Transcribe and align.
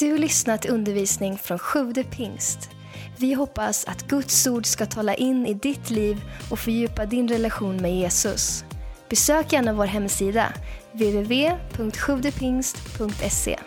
Du 0.00 0.18
lyssnat 0.18 0.62
till 0.62 0.70
undervisning 0.70 1.38
från 1.38 1.58
Sjude 1.58 2.04
pingst. 2.04 2.70
Vi 3.16 3.32
hoppas 3.32 3.84
att 3.84 4.02
Guds 4.02 4.46
ord 4.46 4.66
ska 4.66 4.86
tala 4.86 5.14
in 5.14 5.46
i 5.46 5.54
ditt 5.54 5.90
liv 5.90 6.20
och 6.50 6.58
fördjupa 6.58 7.06
din 7.06 7.28
relation 7.28 7.76
med 7.76 7.96
Jesus. 7.96 8.64
Besök 9.08 9.52
gärna 9.52 9.72
vår 9.72 9.84
hemsida, 9.84 10.52
www.sjuvdepingst.se. 10.92 13.58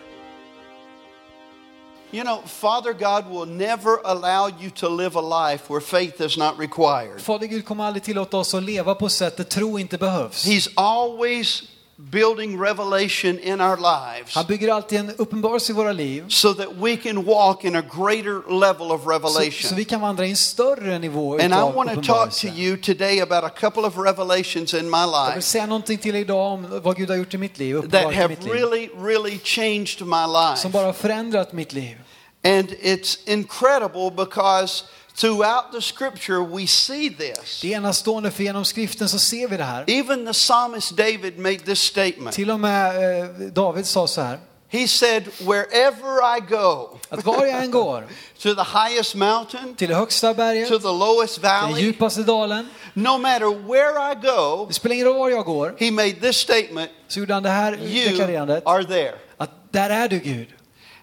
You 2.12 2.24
know, 2.24 2.42
Father 2.46 2.94
God 2.94 3.26
will 3.32 3.48
never 3.58 4.06
allow 4.06 4.50
you 4.62 4.70
to 4.70 4.90
live 4.90 5.20
a 5.20 5.52
life 5.52 5.74
where 5.74 5.82
faith 5.82 6.22
is 6.22 6.38
not 6.38 6.60
required. 6.60 7.22
Fader 7.22 7.48
Gud 7.48 7.66
kommer 7.66 7.84
aldrig 7.84 8.04
tillåta 8.04 8.38
oss 8.38 8.54
att 8.54 8.64
leva 8.64 8.96
på 8.96 9.10
sätt 9.10 9.38
där 9.38 9.44
tro 9.44 9.80
inte 9.80 9.98
behövs. 9.98 10.48
He's 10.48 10.70
always 10.76 11.64
building 11.98 12.58
revelation 12.58 13.40
in 13.40 13.62
our 13.62 13.78
lives 13.78 14.36
Han 14.36 14.46
bygger 14.46 14.74
alltid 14.74 15.00
en 15.00 15.12
uppenbarelse 15.18 15.72
i 15.72 15.76
våra 15.76 15.92
liv 15.92 16.26
so 16.30 16.54
that 16.54 16.68
we 16.82 16.96
can 16.98 17.26
walk 17.26 17.64
in 17.64 17.76
a 17.76 17.82
greater 17.82 18.52
level 18.60 18.92
of 18.92 19.04
så, 19.04 19.10
revelation. 19.10 19.70
så 19.70 19.76
vi 19.76 19.84
kan 19.86 20.02
vandra 20.02 20.26
i 20.26 20.30
en 20.30 20.36
större 20.38 21.00
nivå 21.00 21.34
And 21.40 21.54
I 21.54 21.76
want 21.76 21.90
to 21.94 22.02
talk 22.02 22.32
to 22.32 22.48
you 22.48 22.78
today 22.78 23.20
about 23.22 23.44
a 23.44 23.50
couple 23.60 23.84
of 23.86 23.98
revelations 23.98 24.74
in 24.74 24.90
my 24.90 24.98
Jag 24.98 25.26
vill 25.26 25.36
life 25.36 25.42
säga 25.42 25.66
någonting 25.66 25.98
till 25.98 26.16
idag 26.16 26.52
om 26.54 26.80
vad 26.84 26.96
Gud 26.98 27.10
har 27.10 27.18
gjort 27.18 27.34
i 27.34 27.38
mitt 27.38 27.58
liv, 27.60 27.76
that 27.76 27.86
uppenbarat 27.86 28.14
i 28.14 28.16
have 28.16 28.28
mitt 28.28 28.44
liv, 28.44 28.54
really, 28.54 28.90
really 28.98 29.40
changed 29.44 30.02
my 30.02 30.26
som 30.26 30.54
life. 30.56 30.70
bara 30.70 30.86
har 30.86 30.94
förändrat 30.94 31.54
mitt 31.54 31.74
liv. 31.74 31.98
And 32.46 32.70
it's 32.70 33.20
incredible 33.26 34.12
because 34.26 34.84
throughout 35.16 35.72
the 35.72 35.82
scripture 35.82 36.40
we 36.44 36.68
see 36.68 37.10
this. 37.10 37.62
Det 37.62 37.74
är 37.74 37.78
enastående 37.78 38.32
för 38.32 38.44
genom 38.44 38.66
skriften 38.66 39.10
så 39.10 39.20
ser 39.20 39.48
vi 39.48 39.58
det 39.58 39.64
här. 39.64 39.84
Even 39.88 40.26
the 40.26 40.34
psalmist 40.34 40.98
David 40.98 41.40
made 41.40 41.60
this 41.60 41.80
statement. 41.80 42.32
Till 42.36 42.52
och 42.52 42.60
med 42.60 43.20
eh, 43.22 43.30
David 43.36 43.86
sa 43.86 44.08
så 44.08 44.22
här, 44.22 44.40
He 44.70 44.88
said, 44.88 45.24
Wherever 45.40 46.38
I 46.38 46.40
go, 46.40 46.98
att 47.10 47.26
var 47.26 47.46
jag 47.46 47.64
än 47.64 47.72
går, 47.72 48.08
to 48.40 48.56
the 48.56 48.64
highest 48.80 49.16
mountain, 49.16 49.76
till 49.76 49.90
det 49.90 49.96
högsta 49.96 50.34
berget, 50.34 50.68
to 50.70 50.80
the 50.80 50.88
lowest 50.88 51.42
den 51.42 51.62
valley, 51.62 51.84
djupaste 51.84 52.24
dalen, 52.24 52.70
no 52.94 53.18
matter 53.18 53.68
where 53.68 54.12
I 54.12 54.16
go, 54.16 54.66
det 54.68 54.74
spelar 54.74 54.94
ingen 54.94 55.08
roll 55.08 55.20
var 55.20 55.30
jag 55.30 55.46
går, 55.46 55.76
he 55.80 55.92
made 55.92 56.12
this 56.14 56.38
statement 56.38 56.92
så 57.08 57.20
gjorde 57.20 57.34
han 57.34 57.44
det 57.44 57.50
här 57.50 57.74
You 57.74 58.10
deklarerandet, 58.10 58.64
are 58.66 58.84
there. 58.84 59.14
att 59.38 59.50
där 59.74 59.90
är 59.90 60.08
du 60.08 60.20
Gud. 60.20 60.48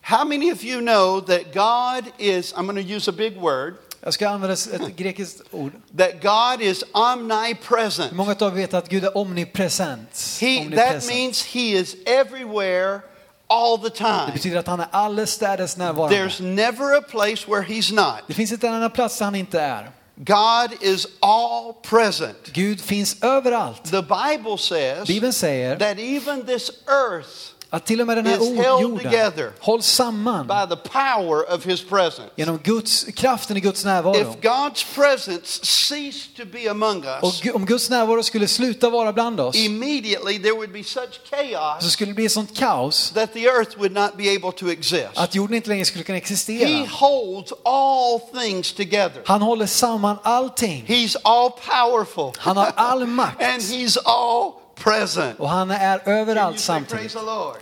How 0.02 0.24
many 0.24 0.52
of 0.52 0.64
you 0.64 0.80
know 0.80 1.20
that 1.20 1.54
God 1.54 2.12
is, 2.18 2.54
I'm 2.54 2.66
going 2.66 2.86
to 2.86 2.94
use 2.94 3.10
a 3.10 3.14
big 3.16 3.40
word, 3.40 3.74
Jag 4.02 4.14
ska 4.14 4.28
använda 4.28 4.52
ett 4.54 4.96
grekiskt 4.96 5.42
ord. 5.50 5.72
that 5.98 6.22
God 6.22 6.62
is 6.66 6.84
omnipresent? 6.92 8.12
många 8.12 8.36
av 8.40 8.42
er 8.42 8.50
vet 8.50 8.74
att 8.74 8.88
Gud 8.88 9.04
är 9.04 9.16
omnipresent? 9.16 10.38
He, 10.40 10.70
that 10.76 11.06
means 11.08 11.46
he 11.46 11.60
is 11.60 11.96
everywhere 12.06 13.00
all 13.46 13.78
the 13.78 13.88
Det 13.88 13.90
time. 13.94 14.30
betyder 14.32 14.58
att 14.58 14.66
han 14.66 14.80
är 14.80 14.88
allestädes 14.90 15.76
närvarande. 15.76 16.16
There's 16.16 16.42
never 16.42 16.98
a 16.98 17.02
place 17.10 17.50
where 17.50 17.62
he's 17.62 17.94
not. 17.94 18.14
Det 18.26 18.34
finns 18.34 18.52
inte 18.52 18.68
en 18.68 18.74
enda 18.74 18.90
plats 18.90 19.18
där 19.18 19.24
han 19.24 19.34
inte 19.34 19.60
är. 19.60 19.90
God 20.16 20.82
is 20.82 21.06
all 21.20 21.72
present. 21.82 22.36
Gud 22.52 22.80
finns 22.80 23.22
överallt. 23.22 23.84
The 23.90 24.02
Bible 24.02 24.58
says 24.58 25.08
Bibeln 25.08 25.32
säger 25.32 25.76
that 25.78 25.98
even 25.98 26.46
this 26.46 26.70
earth 26.86 27.49
att 27.72 27.86
till 27.86 28.00
och 28.00 28.06
med 28.06 28.16
den 28.16 28.26
här 28.26 28.34
is 28.42 28.56
held 28.56 28.82
jorden 28.82 28.98
together 29.10 29.52
hålls 29.60 29.86
samman 29.86 30.46
by 30.46 30.74
the 30.74 30.88
power 30.88 31.54
of 31.54 31.64
his 31.66 31.84
presence. 31.84 32.30
genom 32.36 32.58
Guds, 32.64 33.04
kraften 33.16 33.56
i 33.56 33.60
Guds 33.60 33.84
närvaro. 33.84 34.16
If 34.16 34.26
God's 34.42 34.84
presence 34.94 35.64
ceased 35.64 36.36
to 36.36 36.42
be 36.52 36.70
among 36.70 37.04
Och 37.20 37.24
us, 37.28 37.42
Gu- 37.42 37.52
om 37.52 37.66
Guds 37.66 37.90
närvaro 37.90 38.22
skulle 38.22 38.48
sluta 38.48 38.90
vara 38.90 39.12
bland 39.12 39.40
oss 39.40 39.56
immediately 39.56 40.38
there 40.38 40.52
would 40.52 40.72
be 40.72 40.84
such 40.84 41.20
så 41.30 41.36
chaos 41.36 41.92
skulle 41.92 42.10
det 42.10 42.14
bli 42.14 42.28
sånt 42.28 42.56
kaos 42.58 43.10
that 43.10 43.32
the 43.32 43.44
earth 43.46 43.78
would 43.78 43.92
not 43.92 44.16
be 44.16 44.28
able 44.36 44.52
to 44.52 44.70
exist. 44.70 45.08
att 45.14 45.34
jorden 45.34 45.56
inte 45.56 45.68
längre 45.68 45.84
skulle 45.84 46.04
kunna 46.04 46.16
He 46.16 46.20
existera. 46.22 46.86
holds 46.90 47.52
all 47.64 48.20
things 48.42 48.72
together. 48.72 49.22
Han 49.26 49.42
håller 49.42 49.66
samman 49.66 50.16
allting. 50.22 50.84
He's 50.88 51.16
all 51.22 51.50
powerful. 51.50 52.32
Han 52.38 52.56
har 52.56 52.72
all 52.76 53.06
makt 53.06 53.42
and 53.42 53.62
he's 53.62 53.98
all. 54.04 54.52
Och 55.38 55.48
han 55.48 55.70
är 55.70 56.08
överallt 56.08 56.60
samtidigt. 56.60 57.16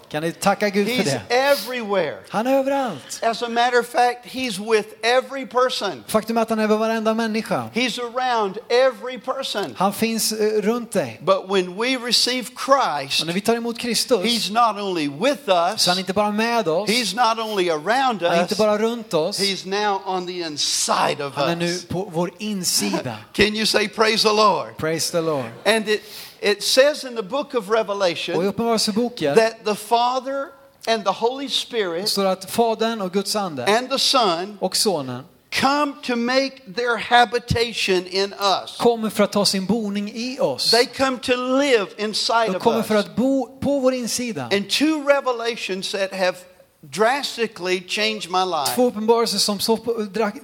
Kan 0.09 0.23
ni 0.23 0.33
tacka 0.33 0.69
Gud 0.69 0.89
för 0.97 1.05
det? 1.05 1.23
everywhere. 1.29 2.17
Han 2.29 2.47
är 2.47 2.55
överallt. 2.59 3.21
As 3.23 3.43
a 3.43 3.49
matter 3.49 3.81
of 3.81 3.87
fact, 3.87 4.27
he's 4.27 4.59
with 4.75 4.89
every 5.03 5.47
person. 5.47 6.05
Faktum 6.07 6.37
är 6.37 6.43
att 6.43 6.51
han 6.51 6.59
är 6.59 6.63
över 6.65 6.77
varenda 6.77 7.15
människa. 7.15 7.71
He's 7.75 8.01
around 8.01 8.59
every 8.69 9.19
person. 9.19 9.75
Han 9.77 9.93
finns 9.93 10.33
eh, 10.33 10.63
runt 10.63 10.93
dig. 10.93 11.21
But 11.23 11.51
when 11.51 11.77
we 11.77 11.97
receive 11.97 12.49
Christ, 12.67 13.25
när 13.27 13.33
vi 13.33 13.41
tar 13.41 13.57
emot 13.57 13.79
Kristus 13.79 14.21
he's 14.21 14.53
not 14.53 14.83
only 14.83 15.09
with 15.09 15.45
så 15.45 15.53
är 15.53 15.73
us, 15.73 15.87
han 15.87 15.99
inte 15.99 16.13
bara 16.13 16.31
med 16.31 16.69
oss, 16.69 16.91
he's 16.91 17.17
not 17.17 17.47
only 17.47 17.71
around 17.71 18.23
han 18.23 18.33
är 18.33 18.43
inte 18.43 18.55
us, 18.55 18.59
bara 18.59 18.79
runt 18.79 19.15
oss, 19.15 19.41
he's 19.41 19.67
now 19.67 20.03
on 20.07 20.27
the 20.27 20.41
inside 20.41 21.21
of 21.21 21.35
han 21.35 21.51
är 21.51 21.57
nu 21.57 21.67
us. 21.67 21.85
på 21.85 22.11
vår 22.13 22.31
insida. 22.39 23.17
Can 23.33 23.57
you 23.57 23.67
say 23.67 23.89
praise 23.89 24.29
the 24.29 24.35
Lord? 24.35 24.77
Praise 24.77 25.13
the 25.13 25.21
Lord. 25.21 25.51
And 25.65 25.89
it, 25.89 26.03
it 26.41 26.63
says 26.63 27.05
in 27.05 27.17
the 27.17 27.23
book 27.23 27.55
of 27.55 27.69
Och 27.69 27.75
i 27.75 27.79
Revelation 27.79 28.45
Uppenbarelseboken 28.47 29.35
that 29.35 29.65
the 29.65 29.75
Father 29.75 30.47
and 30.87 31.05
the 31.05 31.11
Holy 31.11 31.49
Spirit 31.49 32.09
står 32.09 32.25
att 32.25 32.51
Fadern 32.51 33.01
och 33.01 33.13
Guds 33.13 33.37
ande 33.37 33.65
and 33.65 33.91
the 33.91 33.99
Son 33.99 34.59
och 34.61 34.77
Sonen 34.77 35.25
come 35.51 35.95
to 36.03 36.17
make 36.17 36.75
their 36.75 36.97
habitation 36.97 38.07
in 38.07 38.35
us. 38.63 38.77
kommer 38.77 39.11
för 39.11 39.25
att 39.25 39.33
ta 39.33 39.45
sin 39.45 39.67
boning 39.67 40.13
i 40.15 40.39
oss. 40.41 40.71
They 40.71 40.87
come 40.87 41.19
to 41.19 41.33
live 41.37 41.87
inside 41.97 42.51
De 42.51 42.57
of 42.57 42.63
kommer 42.63 42.83
för 42.83 42.95
us. 42.95 43.05
att 43.05 43.17
bo 43.17 43.59
på 43.61 43.79
vår 43.79 43.95
insida. 43.95 44.49
And 44.53 44.71
two 44.71 45.05
revelations 45.07 45.93
that 45.93 46.13
have 46.13 46.37
drastically 46.81 47.81
changed 47.89 48.31
my 48.31 48.45
life 48.45 48.75
Två 48.75 48.87
uppenbarelser 48.87 49.39
som 49.39 49.61
så 49.61 49.79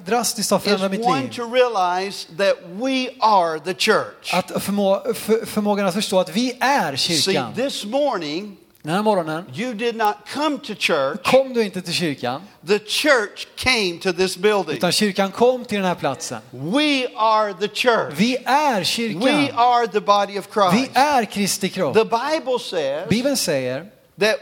drastiskt 0.07 0.51
har 0.51 0.59
förändrat 0.59 0.91
mitt 0.91 1.01
one 1.07 1.21
liv. 1.21 1.31
to 1.33 1.43
realize 1.55 2.27
that 2.39 2.57
we 2.81 3.09
are 3.21 3.61
the 3.61 3.75
church. 3.75 4.35
Att 4.35 4.63
förmå, 4.63 5.03
för, 5.15 5.47
förmågan 5.47 5.87
att 5.87 5.95
förstå 5.95 6.21
att 6.21 6.37
vi 6.37 6.57
är 6.61 6.97
See, 6.97 7.17
kyrkan. 7.17 7.55
this 7.55 7.85
morning 7.85 8.57
Den 8.83 8.95
här 8.95 9.03
morgonen 9.03 9.45
you 9.55 9.75
did 9.75 9.97
not 9.97 10.15
come 10.35 10.59
to 10.59 10.75
church, 10.79 11.23
kom 11.25 11.55
du 11.55 11.63
inte 11.63 11.83
till 11.83 11.93
kyrkan, 11.95 12.43
the 12.67 12.79
church 12.79 13.47
came 13.57 13.99
to 14.03 14.13
this 14.13 14.37
building. 14.37 14.77
utan 14.77 14.93
kyrkan 14.93 15.31
kom 15.33 15.65
till 15.65 15.77
den 15.79 15.87
här 15.87 15.95
platsen. 15.95 16.39
We 16.51 17.07
are 17.17 17.55
the 17.61 17.69
church. 17.69 18.15
Vi 18.17 18.37
är 18.45 18.79
We 18.79 18.85
kyrkan. 18.85 19.49
are 19.55 19.87
the 19.87 20.01
body 20.01 20.39
of 20.39 20.49
Vi 20.57 20.79
Christ. 20.79 20.91
är 20.95 21.25
Kristi 21.25 21.69
kropp. 21.69 21.95
The 21.97 22.05
Bible 22.05 22.59
says 22.61 23.09
Bibeln 23.09 23.37
säger 23.37 23.87
that 24.21 24.37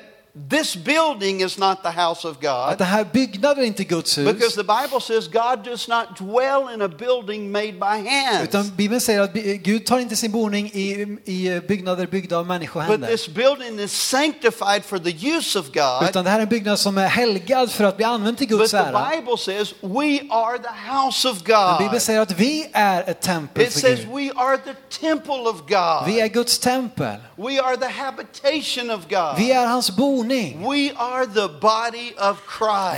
this 0.51 0.77
building 0.77 1.41
is 1.43 1.59
not 1.59 1.83
the 1.83 1.89
house 1.91 2.29
of 2.29 2.37
att 2.37 2.43
God 2.43 2.79
den 2.79 2.87
här 2.87 3.05
byggnaden 3.13 3.63
är 3.63 3.67
inte 3.67 3.85
Guds 3.85 4.17
because 4.19 4.45
hus. 4.45 4.55
the 4.55 4.63
Bible 4.63 5.01
says 5.01 5.29
God 5.29 5.65
does 5.65 5.89
not 5.89 6.17
dwell 6.19 6.75
in 6.75 6.83
a 6.83 6.89
building 6.89 7.51
made 7.53 7.73
by 7.73 8.09
hands. 8.11 8.43
Utan 8.43 8.71
Bibeln 8.77 9.01
säger 9.01 9.21
att 9.21 9.33
Gud 9.35 9.87
tar 9.87 9.99
inte 9.99 10.17
sin 10.17 10.33
boning 10.33 10.67
i, 10.67 10.91
i 11.25 11.61
byggnader 11.69 12.07
byggda 12.07 12.37
av 12.37 12.43
But 12.45 12.49
människohänder. 12.49 13.09
this 13.09 13.29
building 13.29 13.81
is 13.81 13.93
sanctified 13.93 14.85
for 14.85 14.99
the 14.99 15.29
use 15.29 15.59
of 15.59 15.67
God. 15.73 16.09
Utan 16.09 16.25
det 16.25 16.31
här 16.31 16.39
är 16.39 16.43
en 16.43 16.49
byggnad 16.49 16.79
som 16.79 16.99
är 16.99 17.07
helgad 17.09 17.71
för 17.71 17.85
att 17.85 17.97
bli 17.97 18.05
använd 18.05 18.39
till 18.39 18.49
But 18.49 18.59
Guds 18.59 18.71
the 18.71 18.77
ära. 18.77 19.11
Bible 19.11 19.37
says 19.39 19.75
we 19.81 20.21
are 20.31 20.59
the 20.59 20.93
house 20.93 21.29
of 21.29 21.37
Men 21.49 21.77
Bibeln 21.79 21.93
God. 21.93 22.03
säger 22.03 22.21
att 22.21 22.31
vi 22.39 22.69
är 22.73 23.11
ett 23.11 23.21
tempel 23.21 23.63
It 23.63 23.73
för 23.73 23.81
says 23.81 23.99
Gud. 24.01 24.09
we 24.09 24.31
are 24.37 24.57
the 24.59 24.75
temple 25.01 25.35
of 25.35 25.57
Vi 26.07 26.21
är 26.21 26.29
God. 26.29 26.33
Guds 26.33 26.59
tempel. 26.59 27.17
We 27.37 27.61
are 27.63 27.77
the 27.77 27.89
habitation 27.89 28.91
of 28.91 29.01
God. 29.09 29.35
Vi 29.39 29.53
är 29.53 29.67
hans 29.67 29.91
boning. 29.97 30.22
We 30.71 30.93
are 30.97 31.27
the 31.27 31.49
body 31.61 32.13
of 32.31 32.37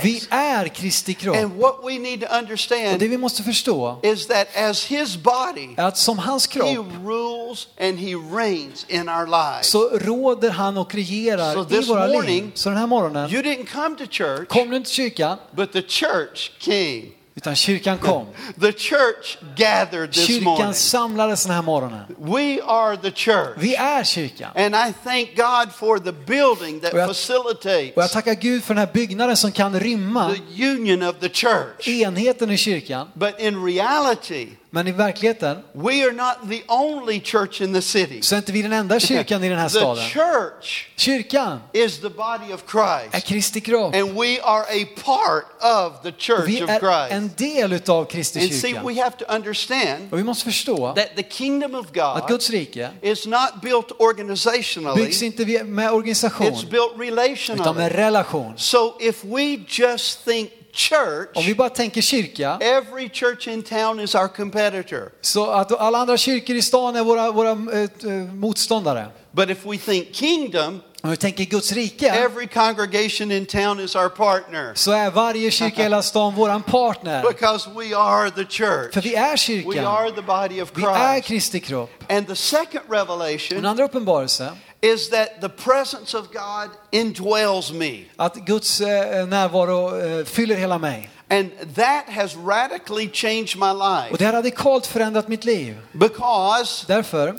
Vi 0.03 0.09
Christ. 0.11 0.27
är 0.31 0.67
Kristi 0.67 1.13
kropp. 1.13 1.37
And 1.37 1.51
what 1.57 1.75
we 1.83 1.99
need 1.99 2.19
to 2.21 2.25
Och 2.25 2.31
det 2.31 2.37
understand 2.39 3.01
vi 3.01 3.17
måste 3.17 3.43
förstå 3.43 3.99
is 4.03 4.27
that 4.27 4.47
as 4.57 4.85
his 4.85 5.17
body, 5.17 5.69
är 5.77 5.83
att 5.83 5.97
som 5.97 6.19
hans 6.19 6.47
he 6.47 6.53
kropp 6.59 6.87
rules 7.05 7.67
and 7.79 7.99
he 7.99 8.13
reigns 8.15 8.85
in 8.89 9.09
our 9.09 9.25
lives. 9.25 9.67
så 9.67 9.89
råder 9.89 10.49
han 10.49 10.77
och 10.77 10.91
So 10.91 10.97
regerar 10.97 11.61
i 11.61 11.65
this 11.65 11.89
våra 11.89 12.07
morning, 12.07 12.43
liv. 12.43 12.51
Så 12.53 12.69
den 12.69 12.77
här 12.77 12.87
morgonen 12.87 13.29
You 13.33 13.41
didn't 13.43 13.65
come 13.65 13.95
to 13.97 14.05
church, 14.11 14.47
kom 14.47 14.69
du 14.69 14.75
inte 14.77 14.89
till 14.89 14.95
kyrkan, 14.95 15.37
but 15.51 15.73
the 15.73 15.81
church 15.81 16.51
came. 16.59 17.03
Utan 17.37 17.55
kyrkan 17.55 17.97
kom. 17.97 18.25
The 18.61 18.71
church 18.71 19.37
gathered 19.55 20.13
this 20.13 20.29
morning. 20.29 20.55
Kyrkan 20.57 20.73
samlades 20.73 21.43
den 21.45 21.55
här 21.55 21.61
morgonen. 21.61 22.05
We 22.19 22.61
are 22.63 22.97
the 22.97 23.11
church. 23.11 23.57
Vi 23.57 23.75
är 23.75 24.03
kyrkan. 24.03 24.51
And 24.55 24.75
I 24.75 24.93
thank 25.03 25.35
God 25.35 25.71
for 25.75 25.99
the 25.99 26.11
building 26.11 26.79
that 26.79 26.93
Och 26.93 26.99
jag- 26.99 27.07
facilitates 27.07 27.95
Och 27.97 28.03
jag 28.03 28.11
tackar 28.11 28.33
Gud 28.33 28.63
för 28.63 28.73
den 28.73 28.79
här 28.87 28.93
byggnaden 28.93 29.37
som 29.37 29.51
kan 29.51 29.79
rymma 29.79 30.33
the 30.55 30.63
union 30.65 31.03
of 31.09 31.15
the 31.19 31.29
church. 31.29 31.87
enheten 31.87 32.51
i 32.51 32.57
kyrkan. 32.57 33.07
But 33.13 33.39
in 33.39 33.65
reality, 33.65 34.47
Men 34.75 34.87
i 34.87 34.91
verkligheten 34.91 35.57
we 35.73 36.03
are 36.03 36.11
not 36.11 36.49
the 36.49 36.61
only 36.67 37.21
church 37.21 37.61
in 37.61 37.73
the 37.73 37.81
city. 37.81 38.21
så 38.21 38.35
är 38.35 38.37
inte 38.37 38.51
vi 38.51 38.61
den 38.61 38.73
enda 38.73 38.99
kyrkan 38.99 39.43
i 39.43 39.49
den 39.49 39.57
här 39.59 39.69
The 39.69 39.75
staden. 39.79 40.03
church 40.09 40.87
Kyrkan 40.97 41.59
is 41.73 41.99
the 41.99 42.09
body 42.09 42.53
of 42.53 42.63
är 42.75 43.09
Christ. 43.11 43.27
Kristi 43.27 43.61
kropp. 43.61 43.95
And 43.95 44.11
we 44.19 44.39
are 44.43 44.61
a 44.63 44.85
part 45.05 45.45
of 45.61 45.93
the 46.03 46.11
church 46.11 46.47
Vi 46.47 46.63
of 46.63 46.69
är 46.69 46.79
Christ. 46.79 47.11
en 47.11 47.31
del 47.37 47.73
utav 47.73 48.05
Kristi 48.05 48.39
And 48.39 48.53
see, 48.53 48.61
kyrka. 48.73 48.83
we 48.87 49.01
have 49.03 49.15
to 49.17 49.25
understand 49.35 50.07
Och 50.13 50.19
vi 50.19 50.23
måste 50.23 50.45
förstå 50.45 50.93
that 50.95 51.15
the 51.15 51.23
kingdom 51.23 51.75
of 51.75 51.85
att 51.87 51.93
God 52.21 52.27
Guds 52.29 52.49
rike 52.49 52.89
is 53.01 53.25
not 53.25 53.49
built 53.61 53.91
organizationally, 53.99 55.03
byggs 55.03 55.21
inte 55.23 55.45
med 55.63 55.89
it's 55.89 55.93
organisation 55.93 56.45
built 56.51 56.63
utan 56.63 56.97
med 56.97 57.05
relationally. 57.07 57.89
relation. 57.97 58.53
So 58.57 58.93
if 58.99 59.23
we 59.23 59.57
just 59.67 60.25
think 60.25 60.49
church, 60.75 61.29
Om 61.35 61.43
vi 61.43 61.55
bara 61.55 61.69
tänker 61.69 62.01
kyrka 62.01 62.57
every 62.61 63.09
church 63.09 63.47
in 63.47 63.63
town 63.63 63.99
is 63.99 64.15
our 64.15 64.27
competitor. 64.27 65.09
så 65.21 65.49
att 65.51 65.71
alla 65.79 65.97
andra 65.97 66.17
kyrkor 66.17 66.55
i 66.55 66.61
stan 66.61 66.95
är 66.95 67.03
våra, 67.03 67.31
våra 67.31 67.49
eh, 67.51 68.11
motståndare. 68.33 69.07
But 69.31 69.49
if 69.49 69.65
we 69.65 69.77
think 69.77 70.13
kingdom, 70.15 70.81
Om 71.03 71.11
vi 71.11 71.17
tänker 71.17 71.43
Guds 71.43 71.71
rike 71.71 72.07
every 72.09 72.47
congregation 72.47 73.31
in 73.31 73.45
town 73.45 73.79
is 73.79 73.95
our 73.95 74.09
partner 74.09 74.71
så 74.75 74.91
är 74.91 75.11
varje 75.11 75.51
kyrka 75.51 75.79
i 75.81 75.83
hela 75.83 76.01
stan 76.01 76.35
våran 76.35 76.63
partner. 76.63 77.23
because 77.31 77.69
we 77.75 77.97
are 77.97 78.31
the 78.31 78.45
church. 78.45 78.93
För 78.93 79.01
vi 79.01 79.15
är 79.15 79.31
We 79.31 79.37
kyrkan. 79.37 79.85
are 79.85 80.11
the 80.11 80.21
body 80.21 80.61
of 80.61 80.71
Vi 80.75 80.83
är 80.83 81.11
Christ. 81.13 81.27
Kristi 81.27 81.59
kropp. 81.59 81.89
And 82.11 82.27
the 82.27 82.35
second 82.35 82.81
revelation 82.89 83.65
andra 83.65 83.83
uppenbarelse 83.85 84.51
is 84.93 85.09
that 85.09 85.41
the 85.41 85.49
presence 85.49 86.17
of 86.17 86.25
God 86.33 86.69
indwells 86.91 87.71
me. 87.71 88.03
att 88.15 88.35
Guds 88.35 88.81
eh, 88.81 89.27
närvaro 89.27 89.99
eh, 89.99 90.25
fyller 90.25 90.55
hela 90.55 90.77
mig. 90.77 91.09
And 91.29 91.51
that 91.75 92.03
has 92.09 92.35
radically 92.35 93.09
changed 93.13 93.55
my 93.59 93.69
Och 93.69 93.77
life 94.11 94.17
det 94.17 94.25
har 94.25 94.33
radikalt 94.33 94.85
förändrat 94.87 95.27
mitt 95.27 95.45
liv. 95.45 95.77
because 95.91 96.85
Därför, 96.87 97.33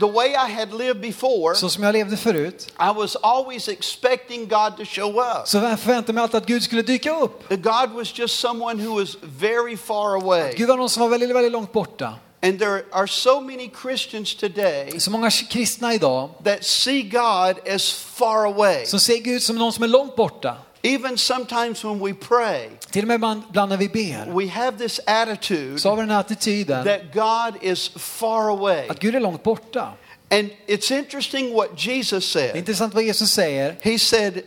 the 0.00 0.06
way 0.06 0.28
I 0.28 0.52
had 0.52 0.72
lived 0.74 1.00
before, 1.00 1.54
så 1.54 1.68
som 1.70 1.82
jag 1.84 1.92
levde 1.92 2.16
förut, 2.16 2.66
I 2.80 2.92
was 2.96 3.16
always 3.22 3.68
expecting 3.68 4.48
God 4.48 4.76
to 4.76 4.84
show 4.84 5.18
up. 5.20 5.42
så 5.48 5.60
förväntade 5.60 6.04
jag 6.06 6.14
mig 6.14 6.22
alltid 6.22 6.36
att 6.38 6.46
Gud 6.46 6.62
skulle 6.62 6.82
dyka 6.82 7.16
upp. 7.16 7.48
God 7.48 7.90
was 7.94 8.18
just 8.18 8.40
someone 8.40 8.82
who 8.86 8.98
was 9.00 9.16
very 9.22 9.76
far 9.76 10.14
away. 10.22 10.54
Gud 10.56 10.68
var 10.68 10.76
någon 10.76 10.90
som 10.90 11.00
var 11.02 11.08
väldigt, 11.08 11.30
väldigt 11.36 11.52
långt 11.52 11.72
borta. 11.72 12.14
And 12.42 12.58
there 12.58 12.82
are 12.92 13.06
so 13.06 13.40
many 13.40 13.70
Christians 13.82 14.34
today 14.34 15.00
Så 15.00 15.10
många 15.10 15.30
kristna 15.30 15.94
idag 15.94 16.30
that 16.44 16.64
see 16.64 17.02
God 17.02 17.68
as 17.68 17.92
far 17.92 18.44
away. 18.44 18.86
som 18.86 19.00
ser 19.00 19.18
Gud 19.18 19.42
som 19.42 19.56
någon 19.56 19.72
som 19.72 19.84
är 19.84 19.88
långt 19.88 20.16
borta. 20.16 20.56
Even 20.82 21.18
sometimes 21.18 21.84
when 21.84 21.98
we 22.04 22.14
pray, 22.14 22.68
Till 22.90 23.02
och 23.04 23.08
med 23.08 23.14
ibland 23.14 23.42
när 23.68 23.76
vi 23.76 23.88
ber 23.88 24.32
we 24.40 24.48
have 24.48 24.78
this 24.78 25.00
attitude 25.06 25.78
så 25.78 25.88
har 25.88 25.96
vi 25.96 26.02
den 26.02 26.10
här 26.10 26.20
attityden 26.20 26.84
that 26.84 27.00
God 27.14 27.62
is 27.62 27.88
far 27.96 28.48
away. 28.50 28.88
att 28.88 28.98
Gud 29.00 29.14
är 29.14 29.20
långt 29.20 29.42
borta. 29.42 29.92
And 30.32 30.50
it's 30.66 30.92
interesting 30.98 31.54
what 31.54 31.68
Jesus 31.86 32.32
Det 32.32 32.40
är 32.40 32.46
said. 32.48 32.56
intressant 32.56 32.94
vad 32.94 33.02
Jesus 33.04 33.32
säger. 33.32 33.76
He 33.82 33.98
said 33.98 34.42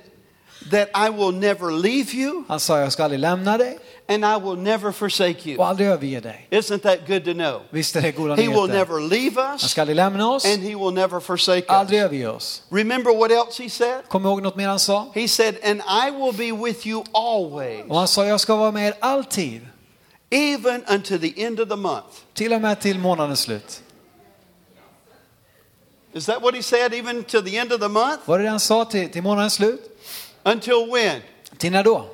that 0.71 0.87
I 0.95 1.09
will 1.09 1.31
never 1.35 1.71
leave 1.71 2.11
you 2.13 2.43
Han 2.47 2.59
sa 2.59 2.79
jag 2.79 2.93
ska 2.93 3.03
aldrig 3.03 3.19
lämna 3.19 3.57
dig 3.57 3.77
and 4.07 4.25
I 4.25 4.37
will 4.45 4.57
never 4.57 4.91
forsake 4.91 5.39
och 5.41 5.47
you. 5.47 5.63
aldrig 5.63 5.87
överge 5.87 6.19
dig. 6.19 6.47
Isn't 6.51 6.79
that 6.79 7.07
good 7.07 7.25
to 7.25 7.33
know? 7.33 7.61
Visst 7.69 7.95
är 7.95 8.01
det 8.01 8.11
goda 8.11 8.35
He 8.35 8.47
will 8.47 8.67
never 8.67 8.99
leave 8.99 9.41
Han 9.41 9.53
us 9.53 9.71
ska 9.71 9.81
aldrig 9.81 9.95
lämna 9.95 10.29
oss, 10.31 10.45
and 10.45 10.63
he 10.63 10.75
will 10.75 10.91
never 10.93 11.19
forsake 11.19 11.65
aldrig 11.67 11.99
us. 11.99 12.05
överge 12.05 12.27
oss. 12.27 12.61
Remember 12.69 13.15
what 13.17 13.31
else 13.31 13.63
he 13.63 13.69
said? 13.69 14.03
Kom 14.07 14.25
ihåg 14.25 14.41
något 14.41 14.55
mer 14.55 14.67
han 14.67 14.79
sa? 14.79 15.11
He 15.15 15.27
said, 15.27 15.55
And 15.63 15.81
I 15.81 16.11
will 16.11 16.33
be 16.33 16.65
with 16.65 16.87
you 16.87 17.03
always, 17.13 17.85
Och 17.89 17.97
han 17.97 18.07
sa 18.07 18.25
jag 18.25 18.39
ska 18.39 18.55
vara 18.55 18.71
med 18.71 18.87
er 18.87 18.93
alltid, 18.99 19.61
even 20.29 20.83
unto 20.87 21.17
the 21.17 21.43
end 21.45 21.59
of 21.59 21.69
the 21.69 21.75
month. 21.75 22.07
till 22.33 22.53
och 22.53 22.61
med 22.61 22.79
till 22.81 22.99
månadens 22.99 23.39
slut. 23.39 23.81
Is 26.13 26.25
that 26.25 26.41
what 26.41 26.53
he 26.55 26.61
said, 26.61 26.93
even 26.93 27.23
to 27.23 27.41
the 27.41 27.57
end 27.57 27.71
of 27.71 27.79
the 27.79 27.89
month? 27.89 28.19
Var 28.27 28.39
det 28.39 28.49
han 28.49 28.59
sa 28.59 28.85
till, 28.85 29.09
till 29.11 29.23
månadens 29.23 29.53
slut? 29.53 29.99
Until 30.43 30.91
when? 30.93 31.21
Till 31.57 31.71
när 31.71 31.83
då? 31.83 32.05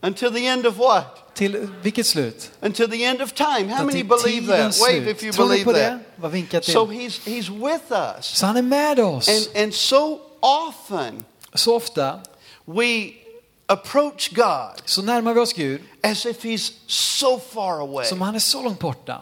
Until 0.00 0.32
the 0.34 0.46
end 0.46 0.66
of 0.66 0.76
what? 0.78 1.21
Till 1.34 1.68
vilket 1.82 2.06
slut? 2.06 2.50
Until 2.60 2.90
the 2.90 3.04
end 3.04 3.22
of 3.22 3.32
time. 3.32 3.68
How 3.68 3.84
many 3.84 4.02
believe 4.02 4.46
that? 4.46 4.80
Wave 4.80 5.10
if 5.10 5.22
you 5.22 5.32
Tror 5.32 5.48
believe 5.48 5.64
på 5.64 5.72
that. 5.72 5.80
det? 5.80 5.98
Vad 6.16 6.30
vinkar 6.30 6.60
till? 6.60 6.72
So 6.74 6.86
he's, 6.86 7.20
he's 7.24 7.48
with 7.70 7.92
us. 7.92 8.26
Så 8.26 8.46
han 8.46 8.56
är 8.56 8.62
med 8.62 9.00
oss. 9.00 9.28
And, 9.28 9.64
and 9.64 9.74
so 9.74 10.20
often 10.40 11.24
Så 11.54 11.74
ofta 11.76 12.20
we 12.64 13.10
approach 13.66 14.30
God 14.30 14.82
så 14.84 15.02
närmar 15.02 15.34
vi 15.34 15.40
oss 15.40 15.52
Gud 15.52 15.80
as 16.02 16.26
if 16.26 16.44
he's 16.44 16.72
so 16.86 17.38
far 17.38 17.80
away. 17.80 18.04
som 18.06 18.20
han 18.20 18.34
är 18.34 18.38
så 18.38 18.62
långt 18.62 18.78
borta. 18.78 19.20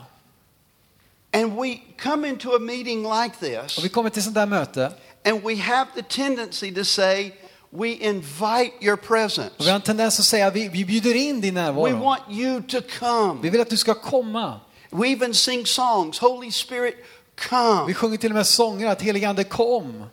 And 1.32 1.52
we 1.56 1.78
come 2.02 2.28
into 2.28 2.56
a 2.56 2.58
meeting 2.58 3.02
like 3.02 3.36
this, 3.40 3.78
Och 3.78 3.84
vi 3.84 3.88
kommer 3.88 4.10
till 4.10 4.22
sånt 4.22 4.34
där 4.34 4.46
möte 4.46 4.92
and 5.24 5.42
we 5.42 5.56
have 5.56 5.86
the 5.94 6.02
tendency 6.02 6.74
to 6.74 6.84
say, 6.84 7.32
We 7.72 7.88
invite 7.88 8.72
your 8.81 8.96
presence. 8.96 9.50
och 9.58 9.64
vi 9.64 9.69
har 9.69 9.76
en 9.76 9.82
tendens 9.82 10.19
att 10.20 10.25
säga 10.26 10.50
vi, 10.50 10.69
vi 10.69 10.84
bjuder 10.84 11.14
in 11.14 11.40
din 11.40 11.55
We 11.55 11.61
närvaro. 11.61 11.99
want 12.05 12.22
you 12.31 12.62
to 12.62 12.76
Vi 12.81 12.99
come. 12.99 13.50
vill 13.50 13.61
att 13.61 13.70
du 13.70 13.76
ska 13.76 13.94
komma. 13.94 14.61
We 14.90 15.08
even 15.08 15.34
sing 15.34 15.67
songs, 15.67 16.19
Holy 16.19 16.50
Spirit, 16.52 16.94
Vi 16.96 17.49
come. 17.49 17.94
sjunger 17.94 18.17
till 18.17 18.31
och 18.31 18.37
med 18.37 18.46
sånger 18.46 18.87
att 18.87 19.02
helige 19.02 19.28
ande 19.28 19.44
kom. 19.44 20.05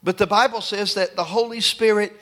But 0.00 0.18
the 0.18 0.26
Bible 0.26 0.62
says 0.62 0.94
that 0.94 1.16
the 1.16 1.22
Holy 1.22 1.60
Spirit, 1.62 2.12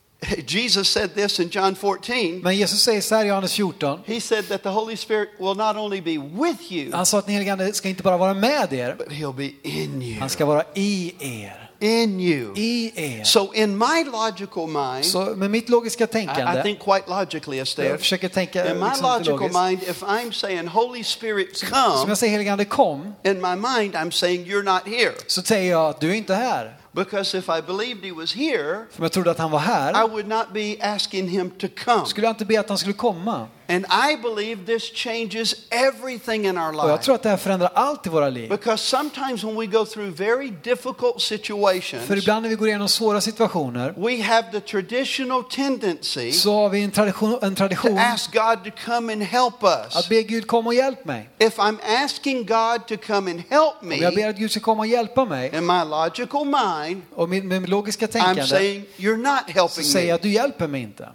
Jesus 0.46 0.88
said 0.88 1.14
this 1.14 1.40
in 1.40 1.48
John 1.48 1.74
14. 1.74 2.40
Men 2.42 2.56
Jesus 2.56 2.82
säger 2.82 3.00
så 3.00 3.14
här 3.14 3.24
i 3.24 3.28
Johannes 3.28 3.52
14. 3.54 4.00
He 4.06 4.20
said 4.20 4.48
that 4.48 4.62
the 4.62 4.68
Holy 4.68 4.96
Spirit 4.96 5.28
will 5.38 5.56
not 5.56 5.76
only 5.76 6.00
be 6.00 6.18
with 6.46 6.72
you, 6.72 6.92
Han 6.92 7.06
sa 7.06 7.18
att 7.18 7.26
den 7.26 7.34
helige 7.34 7.52
ande 7.52 7.72
ska 7.72 7.88
inte 7.88 8.02
bara 8.02 8.16
vara 8.16 8.34
med 8.34 8.72
er, 8.72 8.94
but 8.98 9.08
he'll 9.08 9.32
be 9.34 9.50
in 9.62 10.02
you. 10.02 10.20
han 10.20 10.28
ska 10.30 10.44
vara 10.46 10.64
i 10.74 11.14
er. 11.18 11.61
In 11.82 12.20
you. 12.20 12.52
I 12.56 12.92
er. 12.96 13.24
So 13.24 13.52
in 13.54 13.76
my 13.76 14.04
logical 14.12 14.66
mind, 14.66 15.04
Så 15.04 15.34
med 15.36 15.50
mitt 15.50 15.68
logiska 15.68 16.04
I, 16.04 16.06
I 16.06 16.10
tänkande, 16.10 16.62
think 16.62 16.78
quite 16.80 17.02
logically, 17.10 17.56
jag 17.56 17.62
Esther. 17.62 17.96
försöker 17.96 18.28
tänka 18.28 18.70
In 18.70 18.78
my 18.78 18.84
liksom 18.84 19.06
logical 19.06 19.64
mind, 19.66 19.82
if 19.82 20.02
I'm 20.02 20.32
saying 20.32 20.68
Holy 20.68 21.04
Spirit 21.04 21.56
Som 21.56 21.68
come, 21.68 22.08
jag 22.08 22.18
säger 22.18 22.32
helige 22.32 22.52
ande 22.52 22.64
kom, 22.64 23.14
in 23.24 23.40
my 23.40 23.56
mind 23.56 23.94
I'm 23.94 24.10
saying 24.10 24.44
you're 24.46 24.62
not 24.74 24.82
here. 24.86 25.12
så 25.26 25.42
säger 25.42 25.70
jag 25.70 25.88
att 25.90 26.00
du 26.00 26.10
är 26.10 26.14
inte 26.14 26.34
här. 26.34 26.76
Because 26.94 27.38
if 27.38 27.48
I 27.48 27.62
believed 27.66 28.04
he 28.04 28.12
was 28.12 28.34
here, 28.34 28.84
För 28.90 29.02
jag 29.02 29.12
trodde 29.12 29.30
att 29.30 29.38
han 29.38 29.50
var 29.50 29.60
I 29.60 29.62
här, 29.62 30.08
would 30.08 30.28
not 30.28 30.46
be 30.52 30.76
asking 30.80 31.28
him 31.28 31.50
to 31.50 31.66
come. 31.84 32.06
skulle 32.06 32.26
jag 32.26 32.32
inte 32.32 32.44
be 32.44 32.60
att 32.60 32.68
han 32.68 32.78
skulle 32.78 32.94
komma. 32.94 33.46
And 33.72 33.86
I 33.86 34.16
believe 34.22 34.66
this 34.66 34.92
changes 34.94 35.54
everything 35.70 36.46
in 36.46 36.58
our 36.58 36.84
Och 36.84 36.90
jag 36.90 37.02
tror 37.02 37.14
att 37.14 37.22
det 37.22 37.28
här 37.28 37.36
förändrar 37.36 37.70
allt 37.74 38.06
i 38.06 38.10
våra 38.10 38.28
liv. 38.28 38.48
Because 38.50 38.84
sometimes 38.84 39.44
when 39.44 39.56
we 39.56 39.66
go 39.66 39.84
through 39.84 40.10
very 40.14 40.52
difficult 40.62 41.12
För 41.14 41.20
situations, 41.20 42.10
ibland 42.10 42.42
när 42.42 42.48
vi 42.48 42.54
går 42.54 42.68
igenom 42.68 42.88
svåra 42.88 43.20
situationer 43.20 43.94
we 43.96 44.22
have 44.22 44.52
the 44.52 44.60
traditional 44.60 45.44
tendency 45.44 46.32
så 46.32 46.52
har 46.52 46.68
vi 46.68 46.82
en 46.82 46.90
tradition, 46.90 47.38
en 47.42 47.54
to 47.54 47.58
tradition 47.58 47.98
ask 47.98 48.32
God 48.32 48.64
to 48.64 48.70
come 48.84 49.12
and 49.12 49.22
help 49.22 49.62
us. 49.62 49.96
att 49.96 50.08
be 50.08 50.22
Gud 50.22 50.46
komma 50.46 50.68
och 50.68 50.74
hjälp 50.74 51.04
mig. 51.04 51.28
If 51.38 51.58
I'm 51.58 52.04
asking 52.04 52.46
God 52.46 52.86
to 52.88 52.96
come 53.06 53.30
and 53.30 53.42
help 53.48 53.74
Om 53.82 53.92
jag 53.92 54.14
ber 54.14 54.28
att 54.28 54.36
Gud 54.36 54.50
ska 54.50 54.60
komma 54.60 54.80
och 54.80 54.86
hjälpa 54.86 55.24
mig 55.24 55.50
in 55.54 55.66
my 55.66 55.84
logical 55.84 56.44
mind, 56.44 57.02
och 57.14 57.28
med, 57.28 57.44
med 57.44 57.68
logiska 57.68 58.06
I'm 58.06 58.12
tänkande 58.12 58.46
saying 58.46 58.84
you're 58.96 59.16
not 59.16 59.42
så 59.46 59.52
helping 59.52 59.84
säger 59.84 60.08
jag 60.08 60.12
me. 60.12 60.14
att 60.14 60.22
du 60.22 60.28
hjälper 60.28 60.66
mig 60.66 60.82
inte. 60.82 61.08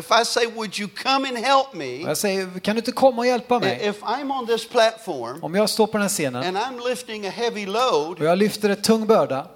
If 0.00 0.10
I 0.10 0.24
say, 0.24 0.46
would 0.46 0.78
you 0.78 0.88
come 0.88 1.28
and 1.28 1.38
help 1.38 1.74
me? 1.74 2.02
jag 2.02 2.16
säger, 2.16 2.58
kan 2.60 2.74
du 2.74 2.78
inte 2.78 2.92
komma 2.92 3.18
och 3.18 3.26
hjälpa 3.26 3.58
mig? 3.58 3.80
If 3.82 4.02
I'm 4.02 4.38
on 4.40 4.46
this 4.46 4.68
platform 4.68 5.44
Om 5.44 5.54
jag 5.54 5.70
står 5.70 5.86
på 5.86 5.92
den 5.92 6.02
här 6.02 6.08
scenen 6.08 6.44
and 6.44 6.56
I'm 6.56 6.88
lifting 6.88 7.26
a 7.26 7.30
heavy 7.30 7.66
load, 7.66 8.18
och 8.18 8.24
jag 8.24 8.38
lyfter 8.38 8.70
ett 8.70 8.84
tung 8.84 9.06
börda, 9.06 9.46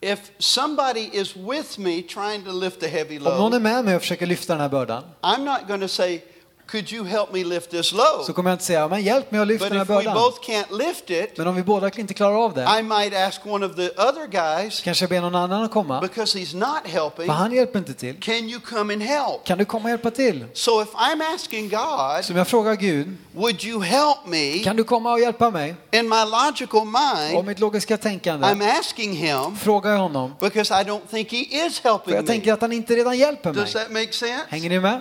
if 0.00 0.18
somebody 0.38 1.10
is 1.12 1.36
with 1.36 1.78
me 1.78 2.02
trying 2.02 2.44
to 2.44 2.52
lift 2.52 2.82
a 2.82 2.86
heavy 2.86 3.18
om 3.18 3.24
någon 3.24 3.52
är 3.52 3.58
load, 3.58 3.62
med 3.62 3.84
mig 3.84 3.96
och 3.96 4.02
försöker 4.02 4.26
lyfta 4.26 4.52
den 4.52 4.60
här 4.60 4.68
bördan, 4.68 5.04
I'm 5.20 5.44
not 5.44 5.68
going 5.68 5.80
to 5.80 5.88
say, 5.88 6.20
could 6.66 6.92
you 6.92 7.04
help 7.04 7.32
me 7.32 7.44
lift 7.44 7.70
this 7.70 7.86
så 7.88 7.96
load? 7.96 8.34
kommer 8.34 8.50
jag 8.50 8.54
inte 8.54 8.64
säga, 8.64 8.88
men 8.88 9.02
hjälp 9.02 9.30
mig 9.30 9.40
att 9.40 9.46
lyfta 9.48 9.64
But 9.64 9.70
den 9.72 9.78
här 9.78 9.84
if 9.84 9.90
we 9.90 9.94
bördan. 9.94 10.14
both 10.14 10.40
can't 10.50 10.78
lift 10.86 11.10
it, 11.10 11.38
Men 11.38 11.46
om 11.46 11.54
vi 11.56 11.62
båda 11.62 11.90
inte 11.96 12.14
klarar 12.14 12.44
av 12.44 12.54
det, 12.54 12.62
I 12.78 12.82
might 12.82 13.14
ask 13.28 13.46
one 13.46 13.66
of 13.66 13.76
the 13.76 13.88
other 13.88 14.26
guys, 14.26 14.74
så 14.74 14.84
kanske 14.84 15.02
jag 15.02 15.10
ber 15.10 15.20
någon 15.20 15.34
annan 15.34 15.62
att 15.64 15.70
komma, 15.70 16.00
because 16.00 16.38
he's 16.38 16.56
not 16.56 16.92
helping, 16.92 17.26
för 17.26 17.32
han 17.32 17.52
hjälper 17.52 17.78
inte 17.78 17.94
till. 17.94 18.20
can 18.20 18.34
you 18.34 18.60
come 18.60 18.92
and 18.94 19.02
help? 19.02 19.44
Kan 19.44 19.58
du 19.58 19.64
komma 19.64 19.84
och 19.84 19.90
hjälpa 19.90 20.10
till? 20.10 20.44
So 20.54 20.82
if 20.82 20.88
I'm 20.88 21.34
asking 21.34 21.68
God, 21.68 22.24
Så 22.24 22.32
om 22.32 22.36
jag 22.38 22.48
frågar 22.48 22.74
Gud, 22.74 23.16
would 23.34 23.64
you 23.64 23.82
help 23.82 24.26
me? 24.26 24.58
kan 24.58 24.76
du 24.76 24.84
komma 24.84 25.12
och 25.12 25.20
hjälpa 25.20 25.50
mig? 25.50 25.74
In 25.92 26.08
my 26.08 26.16
logical 26.24 26.80
Och 26.80 26.86
mind, 26.86 27.46
mitt 27.46 27.60
logiska 27.60 27.96
tänkande 27.96 28.46
I'm 28.46 28.78
asking 28.80 29.12
him 29.12 29.56
frågar 29.56 29.90
jag 29.90 29.98
honom, 29.98 30.34
because 30.40 30.74
I 30.74 30.84
don't 30.84 31.06
think 31.10 31.32
he 31.32 31.66
is 31.66 31.78
för 31.78 31.88
helping 31.88 32.14
jag 32.14 32.26
tänker 32.26 32.52
att 32.52 32.60
han 32.60 32.72
inte 32.72 32.94
redan 32.96 33.18
hjälper 33.18 33.52
mig. 33.52 33.62
Does 33.62 33.72
that 33.72 33.90
make 33.90 34.12
sense? 34.12 34.40
Hänger 34.48 34.68
ni 34.68 34.80
med? 34.80 35.00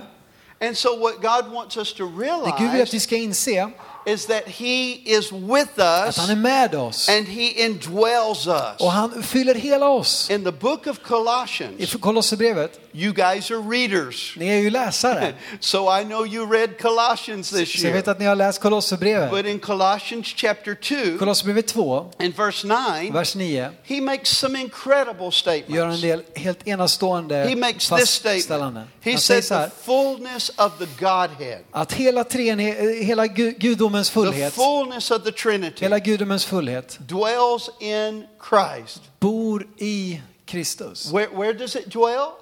And 0.63 0.77
so 0.77 0.89
what 0.93 1.21
God 1.21 1.53
wants 1.53 1.77
us 1.77 1.93
to 1.93 2.03
Det 2.45 2.53
Gud 2.59 2.71
vill 2.71 2.81
att 2.81 2.93
vi 2.93 2.99
realize 2.99 2.99
ska 2.99 3.15
inse 3.15 3.69
is 4.05 4.25
that 4.25 4.43
He 4.47 4.91
is 5.05 5.31
with 5.31 5.79
Att 5.79 6.17
han 6.17 6.29
är 6.29 6.33
us 6.35 6.37
med 6.43 6.75
oss. 6.75 7.09
and 7.09 7.27
He 7.27 7.65
indwells 7.65 8.47
us. 8.47 8.79
Och 8.79 8.91
han 8.91 9.23
fyller 9.23 9.55
hela 9.55 9.89
oss. 9.89 10.29
In 10.29 10.43
the 10.43 10.51
book 10.51 10.87
of 10.87 10.97
I 10.97 11.01
Colossians, 11.03 11.95
Kolosserbrevet, 11.99 12.79
you 12.93 13.13
guys 13.13 13.51
are 13.51 13.59
readers. 13.61 14.33
ni 14.37 14.47
är 14.47 14.57
ju 14.59 14.69
läsare. 14.69 15.33
So 15.59 15.99
I 15.99 16.03
know 16.03 16.27
you 16.27 16.51
read 16.53 16.77
Colossians 16.81 17.49
this 17.49 17.71
Så 17.71 17.77
jag 17.77 17.83
year. 17.83 17.93
vet 17.93 18.07
att 18.07 18.19
ni 18.19 18.25
har 18.25 18.35
läst 18.35 18.61
Kolosserbrevet. 18.61 19.31
But 19.31 19.45
in 19.45 19.59
Colossians 19.59 20.27
chapter 20.35 20.75
2 20.75 21.17
Kolosserbrevet 21.19 21.67
2, 21.67 22.11
and 22.19 22.35
verse 22.37 22.67
9, 22.67 23.11
vers 23.13 23.35
9, 23.35 23.69
he 23.83 24.01
makes 24.01 24.29
some 24.37 24.59
incredible 24.61 25.13
gör 25.19 25.25
en 25.25 25.31
statements. 25.31 26.01
del 26.01 26.23
helt 26.35 26.67
enastående 26.67 27.35
He 27.49 27.55
makes 27.55 27.89
this 27.89 28.09
statement. 28.09 28.87
He 29.01 29.17
så 29.17 29.33
the 29.49 29.69
fullness 29.83 30.49
of 30.57 30.71
the 30.79 30.87
Godhead, 30.99 31.59
att 31.71 31.93
hela, 31.93 32.23
treenhe- 32.23 33.03
hela 33.03 33.25
gu- 33.25 33.55
gudomens 33.93 34.09
the 34.09 34.19
fullhet, 34.19 34.51
fullness 34.51 35.11
of 35.11 35.23
the 35.23 35.31
Trinity 35.31 35.85
hela 35.85 35.99
gudomens 35.99 36.45
fullhet 36.45 37.05
dwells 37.05 37.69
in 37.79 38.27
Christ. 38.39 39.09
bor 39.19 39.63
i 39.79 40.21
Kristus. 40.47 41.11
Where, 41.11 41.27
where 41.27 41.53
does 41.53 41.75
it 41.75 41.89
dwell? 41.89 42.39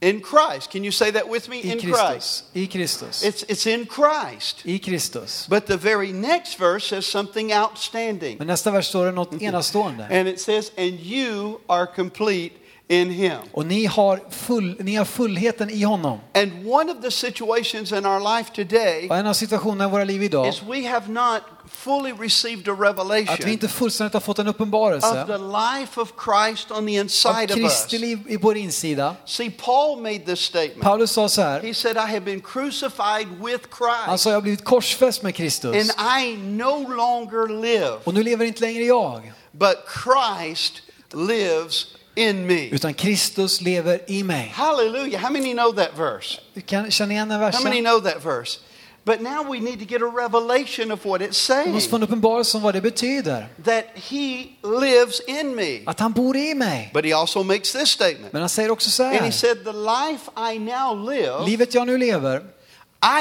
In 0.00 0.22
Christ. 0.22 0.70
Can 0.70 0.82
you 0.82 0.92
say 0.92 1.10
that 1.10 1.28
with 1.28 1.48
me? 1.48 1.58
I 1.58 1.72
In 1.72 1.92
Christ. 1.92 2.44
I 2.54 2.66
Kristus. 2.66 3.22
It's, 3.22 3.42
it's 3.48 3.66
in 3.66 3.84
Christ. 3.84 4.62
I 4.64 4.78
Kristus. 4.78 5.46
But 5.46 5.66
the 5.66 5.76
very 5.76 6.10
next 6.10 6.54
verse 6.54 6.86
says 6.86 7.06
something 7.06 7.52
outstanding. 7.52 8.38
Men 8.38 8.46
nästa 8.46 8.70
vers 8.70 8.86
står 8.86 9.06
det 9.06 9.12
något 9.12 9.32
enastående. 9.42 10.06
And 10.10 10.28
it 10.28 10.40
says, 10.40 10.72
And 10.78 10.98
you 11.00 11.60
are 11.68 11.86
complete 11.86 12.54
in 12.90 13.10
Him. 13.10 13.38
Och 13.52 13.66
ni 13.66 13.86
har, 13.86 14.20
full, 14.30 14.76
ni 14.80 14.94
har 14.94 15.04
fullheten 15.04 15.70
i 15.70 15.82
honom. 15.82 16.18
And 16.34 16.66
one 16.66 16.92
of 16.92 17.02
the 17.02 17.10
situations 17.10 17.92
in 17.92 18.06
our 18.06 18.36
life 18.36 18.50
today 18.54 19.08
Och 19.10 19.16
en 19.16 19.26
av 19.26 19.34
situationerna 19.34 19.84
i 19.84 19.90
våra 19.90 20.04
liv 20.04 20.22
idag, 20.22 20.48
is 20.48 20.62
we 20.62 20.88
have 20.88 21.08
not 21.08 21.42
fully 21.68 22.12
received 22.12 22.68
a 22.68 22.72
att 22.72 22.78
vi 22.78 22.84
revelation 22.84 23.48
inte 23.48 23.68
fullständigt 23.68 24.14
har 24.14 24.20
fått 24.20 24.38
en 24.38 24.48
of 24.48 24.54
uppenbarelse 24.54 25.24
the 25.26 25.38
life 25.38 26.00
of 26.00 26.12
Christ 26.24 26.70
on 26.70 26.86
the 26.86 26.92
inside 26.92 27.50
of 27.50 27.56
us. 27.56 27.84
Kristi 27.84 27.98
liv 27.98 28.18
i 28.28 28.36
vår 28.36 28.56
insida. 28.56 29.16
See, 29.24 29.50
Paul 29.50 30.00
made 30.00 30.18
this 30.18 30.40
statement. 30.40 30.82
Paulus 30.82 31.10
sa 31.10 31.28
så 31.28 31.42
här, 31.42 31.60
He 31.60 31.74
said, 31.74 31.96
I 31.96 32.00
have 32.00 32.20
been 32.20 32.40
crucified 32.40 33.28
with 33.44 33.66
han 33.70 34.08
Christ, 34.08 34.22
sa 34.22 34.30
jag 34.30 34.36
har 34.36 34.42
blivit 34.42 34.64
korsfäst 34.64 35.22
med 35.22 35.34
Kristus. 35.34 35.76
and 35.76 36.22
I 36.22 36.36
no 36.36 36.94
longer 36.94 37.62
live, 37.62 37.96
Och 38.04 38.14
nu 38.14 38.22
lever 38.22 38.44
inte 38.44 38.60
längre 38.60 38.84
jag, 38.84 39.32
but 39.52 39.76
Christ 40.04 40.82
lives 41.12 41.86
in 42.20 42.46
me. 42.46 42.68
utan 42.72 42.94
Kristus 42.94 43.60
lever 43.60 43.98
i 44.06 44.22
mig. 44.22 44.52
Hallelujah. 44.54 45.20
How 45.20 45.30
many 45.30 45.52
know 45.52 45.72
that 45.74 45.90
verse? 45.96 46.40
Kan 46.66 46.90
känna 46.90 47.14
igen 47.14 47.28
den 47.28 47.40
How 47.40 47.50
many 47.64 47.82
versen? 47.82 47.84
know 47.84 48.00
that 48.00 48.22
verse? 48.24 48.58
But 49.04 49.20
now 49.20 49.42
we 49.52 49.60
need 49.60 49.78
to 49.78 49.84
get 49.84 50.02
a 50.02 50.12
revelation 50.24 50.90
of 50.92 51.04
what 51.04 51.20
it's 51.22 51.28
Vi 51.28 51.34
saying 51.34 51.72
måste 51.72 51.90
få 51.90 51.96
en 51.96 52.02
uppenbarelse 52.02 52.56
om 52.56 52.62
vad 52.62 52.74
det 52.74 52.80
betyder. 52.80 53.46
that 53.64 53.84
He 53.94 54.46
lives 54.62 55.20
in 55.26 55.54
me. 55.56 55.78
Att 55.86 56.00
han 56.00 56.12
bor 56.12 56.36
i 56.36 56.54
mig. 56.54 56.90
But 56.94 57.04
He 57.04 57.12
also 57.16 57.42
makes 57.42 57.72
this 57.72 57.88
statement. 57.88 58.32
Men 58.32 58.42
han 58.42 58.48
säger 58.48 58.70
också 58.70 58.90
så 58.90 59.02
And 59.02 59.12
He 59.14 59.20
här, 59.20 59.30
said, 59.30 59.64
The 59.64 59.72
life 59.72 60.30
I 60.54 60.58
now 60.58 61.10
live, 61.10 61.46
livet 61.46 61.74
jag 61.74 61.86
nu 61.86 61.98
lever, 61.98 62.42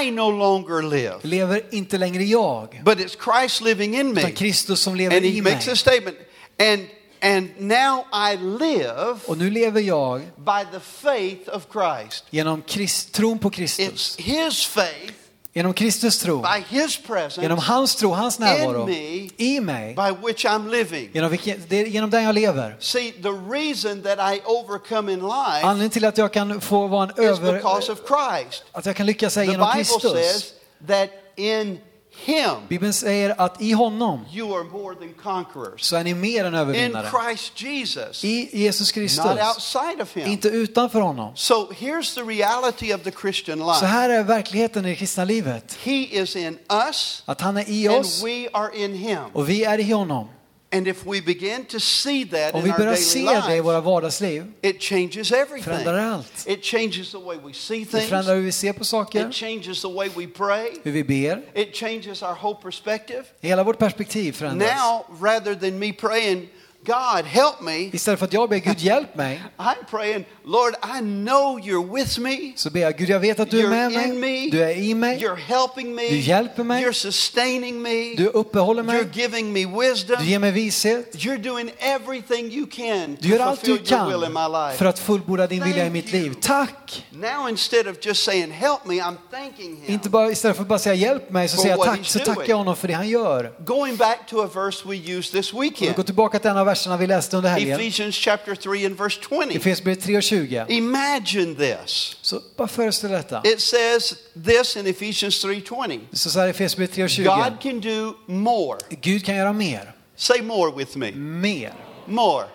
I 0.02 0.12
no 0.12 0.32
longer 0.32 0.82
live, 0.90 1.14
lever 1.24 1.62
inte 1.72 1.98
längre 1.98 2.24
jag, 2.24 2.82
but 2.84 2.98
it's 2.98 3.18
Christ 3.40 3.62
living 3.62 3.94
in 4.00 4.12
utan 4.12 4.24
me. 4.24 4.32
Kristus 4.32 4.80
som 4.82 4.96
lever 4.96 5.16
And 5.18 5.26
i 5.26 5.30
He 5.30 5.42
mig. 5.42 5.54
makes 5.54 5.68
a 5.68 5.76
statement. 5.76 6.18
And, 6.60 6.82
and 7.22 7.50
now 7.60 8.06
I 8.14 8.36
live 8.38 9.16
Och 9.28 9.38
nu 9.38 9.50
lever 9.50 9.82
jag 9.82 10.20
by 10.38 10.66
the 10.72 10.80
faith 10.80 11.50
of 11.50 11.66
Christ. 11.72 12.26
genom 12.30 12.62
Krist, 12.62 13.12
tron 13.14 13.40
på 13.40 13.50
It's 13.50 13.52
Kristus. 13.56 14.16
His 14.20 14.66
faith, 14.66 15.14
Genom 15.54 15.74
Kristus 15.74 16.20
tro. 16.20 16.42
by 16.42 16.64
His 16.78 17.00
Genom 17.00 17.08
presence, 17.08 17.62
hans 17.72 17.96
tro, 17.96 18.12
hans 18.14 18.40
närvaro. 18.40 18.86
me. 18.86 19.30
I 19.38 19.60
mig. 19.60 19.96
by 19.96 20.28
which 20.28 20.46
I'm 20.46 20.70
living. 20.70 21.10
Genom, 21.14 21.32
vilken, 21.32 21.64
det 21.68 21.76
är 21.82 21.86
genom 21.86 22.10
den 22.10 22.24
jag 22.24 22.36
lever. 22.36 22.76
See, 22.80 23.12
the 23.12 23.32
reason 23.50 24.02
that 24.02 24.20
I 24.36 24.42
overcome 24.46 25.14
in 25.14 25.20
life 25.20 25.64
Anledningen 25.64 25.90
till 25.90 26.06
att 26.06 26.18
jag 26.18 26.34
kan 26.34 26.62
få 26.62 26.88
vara 26.88 27.04
en 27.04 27.10
is 27.24 27.30
över... 27.40 27.54
because 27.54 27.92
of 27.92 28.00
Christ. 28.08 28.64
Att 28.72 28.86
jag 28.86 28.96
kan 28.96 29.06
lyckas 29.06 29.38
genom 29.38 29.54
Bible 29.54 29.74
Kristus. 29.74 30.12
says 30.12 30.54
that 30.88 31.10
in 31.36 31.80
Him 32.26 32.52
Bibeln 32.68 32.94
säger 32.94 33.36
att 33.42 33.62
i 33.62 33.72
honom 33.72 34.26
you 34.34 34.56
are 34.60 34.64
more 34.64 34.96
than 34.96 35.14
conquerors. 35.24 35.82
så 35.82 35.96
är 35.96 36.04
ni 36.04 36.14
mer 36.14 36.46
än 36.46 36.54
In 36.54 36.60
övervinnare. 36.60 37.10
Christ 37.28 37.62
Jesus, 37.62 38.24
I 38.26 38.50
Jesus 38.58 38.92
Kristus. 38.92 39.26
not 39.26 39.40
outside 39.40 40.02
of 40.02 40.18
Him. 40.18 40.28
Inte 40.28 40.48
utanför 40.50 41.02
honom. 41.02 41.32
So 41.36 41.72
here's 41.80 42.16
the 42.16 42.22
reality 42.22 42.94
of 42.94 43.02
the 43.04 43.12
Christian 43.12 43.60
Så 43.60 43.74
life. 43.74 43.86
här 43.86 44.10
är 44.10 44.24
verkligheten 44.24 44.86
i 44.86 44.90
det 44.90 44.96
kristna 44.96 45.24
livet. 45.26 45.78
He 45.84 45.92
is 45.92 46.36
in 46.36 46.58
us 46.90 47.24
Att 47.26 47.42
han 47.42 47.58
är 47.58 47.70
i 47.70 47.88
and 47.88 47.98
oss 47.98 48.24
we 48.24 48.48
are 48.54 48.78
in 48.84 48.94
Him. 48.96 49.20
och 49.34 49.50
vi 49.50 49.64
är 49.64 49.78
i 49.80 49.92
honom. 49.92 50.28
And 50.72 50.88
if 50.88 51.06
we 51.06 51.22
begin 51.22 51.66
to 51.66 51.80
see 51.80 52.26
that 52.26 52.54
Om 52.54 52.60
in 52.60 52.66
vi 52.66 52.70
our 52.72 52.78
börjar 52.78 52.92
daily 52.92 53.04
se 53.06 53.50
det 53.50 53.58
i 53.58 53.62
våra 53.62 53.82
vardagsliv, 53.82 54.46
it 54.62 54.82
changes 54.84 55.32
everything. 55.32 55.64
förändrar 55.64 55.98
allt. 56.14 56.48
It 56.48 56.64
changes 56.66 57.12
the 57.12 57.18
way 57.18 57.38
we 57.46 57.54
see 57.54 57.80
Det 57.80 57.86
förändrar 57.86 58.22
things. 58.24 58.28
hur 58.30 58.42
vi 58.42 58.52
ser 58.52 58.74
på 58.74 58.82
It 58.82 58.88
saker, 58.88 59.32
changes 59.32 59.82
the 59.82 59.88
way 59.94 60.10
we 60.16 60.28
pray. 60.28 60.70
hur 60.84 60.92
vi 60.92 61.04
ber. 61.04 61.42
It 61.62 61.76
changes 61.76 62.22
our 62.24 62.36
whole 62.42 62.56
perspective. 62.64 63.24
Hela 63.42 63.64
vårt 63.64 63.78
perspektiv 63.80 64.32
förändras. 64.34 64.70
Now, 64.78 65.06
rather 65.28 65.56
than 65.56 65.80
me 65.80 65.94
praying, 65.94 66.48
God, 66.86 67.26
help 67.26 67.62
me, 67.62 67.90
Istället 67.94 68.20
för 68.20 68.26
att 68.26 68.34
jag 68.34 68.50
ber 68.50 68.58
Gud 68.58 68.80
hjälp 68.80 69.16
mig, 69.16 69.44
I'm 69.58 69.76
praying, 69.90 70.26
Lord, 70.46 70.74
I 70.98 71.00
know 71.00 71.60
you're 71.60 71.96
with 71.96 72.20
me. 72.20 72.54
så 72.56 72.70
ber 72.70 72.80
jag 72.80 72.98
Gud 72.98 73.10
jag 73.10 73.20
vet 73.20 73.40
att 73.40 73.52
du 73.52 73.60
är 73.66 73.70
med 73.70 73.92
mig, 73.92 74.12
me. 74.14 74.50
du 74.52 74.64
är 74.64 74.78
i 74.78 74.94
mig, 74.94 75.20
You're 75.20 75.36
helping 75.36 75.96
me. 75.96 76.10
Du 76.10 76.20
hjälper 76.20 76.64
mig. 76.64 76.86
You're 76.86 76.92
sustaining 76.92 77.82
me. 77.82 78.16
du 78.18 78.28
uppehåller 78.28 78.84
mig, 78.84 79.02
You're 79.02 79.18
giving 79.18 79.54
me 79.54 79.66
wisdom. 79.66 80.16
du 80.20 80.26
ger 80.26 80.40
mig 80.40 80.52
vishet. 80.52 81.16
You're 81.16 81.38
doing 81.38 81.72
everything 81.80 82.52
you 82.52 82.66
can 82.72 83.18
Du 83.20 83.28
gör 83.30 83.38
to 83.38 83.44
allt 83.44 83.62
du 83.64 83.78
fulfill 83.78 83.94
your 83.98 84.06
will 84.08 84.24
in 84.28 84.34
my 84.34 84.40
kan 84.40 84.52
life. 84.52 84.78
för 84.78 84.86
att 84.86 85.00
fullborda 85.00 85.48
din 85.48 85.64
vilja 85.64 85.78
i 85.78 85.80
Thank 85.82 85.94
mitt 85.94 86.12
liv. 86.12 86.34
Tack! 86.42 87.06
Now, 87.12 87.50
instead 87.50 87.88
of 87.88 87.98
just 88.06 88.24
saying, 88.24 88.52
help 88.52 88.86
me, 88.86 88.94
I'm 88.96 89.16
thanking 89.32 89.76
Him. 89.82 89.94
Inte 89.94 90.10
bara 90.10 90.32
istället 90.32 90.58
för 90.58 90.64
att 90.64 90.70
bara 90.70 90.80
säga 90.80 90.96
hjälp 90.96 91.32
mig 91.32 91.48
så 91.48 91.58
säger 91.58 91.78
jag 91.78 91.86
tack, 91.86 92.06
så 92.06 92.20
tackar 92.20 92.50
jag 92.50 92.58
honom 92.58 92.76
för 92.76 92.88
det 92.88 92.94
han 92.94 93.10
gör. 93.10 93.54
Going 93.60 93.96
back 93.96 94.20
to 94.30 94.42
a 94.42 94.50
verse 94.54 94.88
we 94.88 94.96
used 94.96 95.32
this 95.32 95.54
weekend, 95.54 95.96
går 95.96 96.04
tillbaka 96.04 96.40
till 96.40 96.50
en 96.50 96.58
av 96.58 96.69
verserna 96.70 96.98
vi 96.98 97.08
läste 97.08 97.38
under 97.38 97.50
helgen. 97.50 97.80
Ephesians 97.80 98.16
chapter 98.16 98.56
3 98.56 98.86
and 98.86 98.98
verse 98.98 99.22
20. 99.30 99.56
Efesierbrevet 99.56 100.04
3 100.04 100.18
och 100.18 100.24
20. 100.24 100.66
Imagine 100.70 101.56
this. 101.56 102.18
Så 102.22 102.42
bara 102.58 102.68
föreställ 102.68 103.12
detta. 103.12 103.42
It 103.44 103.62
says 103.62 104.14
this 104.46 104.78
in 104.78 104.88
Ephesians 104.88 105.46
3:20. 105.46 106.00
Det 106.12 106.18
står 106.18 106.30
så 106.30 106.40
här 106.40 106.48
i 106.48 106.50
Efesierbrevet 106.50 106.96
3 106.96 107.04
och 107.04 107.10
20. 107.10 107.24
God 107.24 107.62
can 107.62 107.82
do 107.82 108.14
more. 108.26 108.80
Gud 108.90 109.26
kan 109.26 109.36
göra 109.36 109.54
mer. 109.54 109.94
Say 110.16 110.42
more 110.42 110.72
with 110.78 110.98
me. 110.98 111.12
Mer. 111.12 111.74
More. 112.06 112.46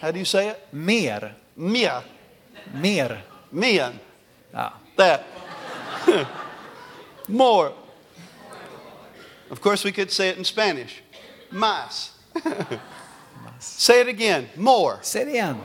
How 0.00 0.12
do 0.12 0.18
you 0.18 0.24
say 0.24 0.50
it? 0.50 0.56
Mer. 0.70 1.34
Mer. 1.54 2.02
Mer. 2.72 3.24
Men. 3.50 3.92
Ja. 4.50 4.72
That. 4.96 5.20
more. 7.26 7.70
Of 9.50 9.60
course, 9.60 9.88
we 9.88 9.92
could 9.92 10.10
say 10.10 10.28
it 10.28 10.38
in 10.38 10.44
Spanish. 10.44 11.02
Más. 11.50 12.10
say 13.60 14.00
it 14.00 14.08
again. 14.08 14.46
More. 14.54 14.96
Säg 15.02 15.24
det 15.24 15.30
igen. 15.30 15.56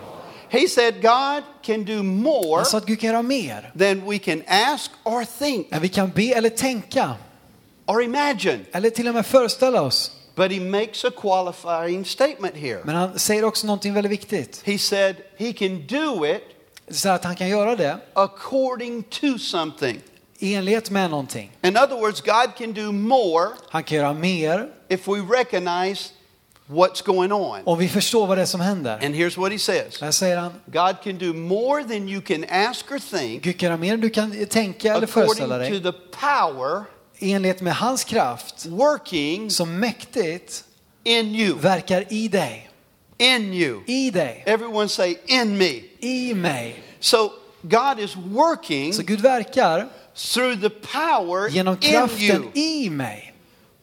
He 0.49 0.67
said 0.67 1.01
God 1.01 1.43
can 1.61 1.85
do 1.85 2.03
more 2.03 2.55
Han 2.57 2.65
sa 2.65 2.77
att 2.77 2.85
Gud 2.85 2.99
kan 2.99 3.09
göra 3.09 3.21
mer 3.21 3.71
than 3.79 4.09
we 4.09 4.17
can 4.19 4.43
ask 4.47 4.91
or 5.03 5.25
think 5.39 5.67
än 5.71 5.81
vi 5.81 5.89
kan 5.89 6.09
be 6.09 6.23
eller 6.33 6.49
tänka. 6.49 7.15
or 7.85 8.03
imagine. 8.03 8.59
Eller 8.71 8.89
till 8.89 9.07
och 9.07 9.13
med 9.15 9.25
föreställa 9.25 9.81
oss. 9.81 10.11
But 10.35 10.51
he 10.51 10.59
makes 10.59 11.05
a 11.05 11.11
qualifying 11.21 12.05
statement 12.05 12.55
here. 12.55 12.81
Men 12.83 12.95
han 12.95 13.19
säger 13.19 13.43
också 13.45 13.67
någonting 13.67 13.93
väldigt 13.93 14.11
viktigt. 14.11 14.61
He 14.65 14.77
said 14.77 15.15
he 15.37 15.53
can 15.53 15.87
do 15.87 16.25
it 16.25 16.41
Så 16.89 17.09
att 17.09 17.23
han 17.23 17.35
kan 17.35 17.49
göra 17.49 17.75
det 17.75 17.97
according 18.13 19.03
to 19.03 19.37
something. 19.39 20.01
i 20.39 20.53
enlighet 20.55 20.89
med 20.89 21.09
någonting. 21.09 21.51
In 21.61 21.77
other 21.77 21.95
words, 22.01 22.21
God 22.21 22.55
can 22.57 22.73
do 22.73 22.91
more 22.91 23.47
Han 23.69 23.83
kan 23.83 23.97
göra 23.97 24.13
mer 24.13 24.69
if 24.89 25.07
we 25.07 25.13
recognize 25.37 26.09
what's 26.73 27.05
going 27.05 27.31
on. 27.31 27.59
om 27.65 27.77
vi 27.77 27.89
förstår 27.89 28.27
vad 28.27 28.37
det 28.37 28.41
är 28.41 28.45
som 28.45 28.61
händer. 28.61 28.93
And 29.05 29.15
here's 29.15 29.37
what 29.39 29.51
he 29.51 29.59
says 29.59 30.01
Här 30.01 30.11
säger 30.11 30.37
han, 30.37 30.53
God 30.65 30.95
can 31.03 31.17
do 31.17 31.33
more 31.33 31.83
than 31.83 32.09
you 32.09 32.21
can 32.21 32.45
ask 32.49 32.91
or 32.91 32.99
think 33.17 33.43
Gud 33.43 33.59
kan 33.59 33.67
göra 33.67 33.77
mer 33.77 33.93
än 33.93 34.01
du 34.01 34.09
kan 34.09 34.45
tänka 34.45 34.93
eller 34.93 35.07
föreställa 35.07 35.57
dig. 35.57 35.71
to 35.81 35.91
the 35.91 35.97
power 36.19 36.83
I 37.19 37.31
enlighet 37.31 37.61
med 37.61 37.75
hans 37.75 38.03
kraft 38.03 38.65
working 38.65 39.49
som 39.49 39.79
mäktigt 39.79 40.63
in 41.03 41.35
you. 41.35 41.53
verkar 41.59 42.05
i 42.13 42.27
dig. 42.27 42.69
In 43.17 43.53
you. 43.53 43.81
I 43.87 44.11
dig. 44.11 44.43
Everyone 44.45 44.89
say, 44.89 45.15
in 45.25 45.57
me. 45.57 45.81
I 45.99 46.33
mig. 46.33 46.83
So 46.99 47.31
God 47.61 47.99
is 47.99 48.15
working 48.15 48.93
Så 48.93 49.03
Gud 49.03 49.19
verkar 49.21 49.87
through 50.15 50.61
the 50.61 50.69
power 50.69 51.49
genom 51.49 51.77
in 51.81 51.91
kraften 51.91 52.43
you. 52.43 52.51
i 52.53 52.89
mig. 52.89 53.33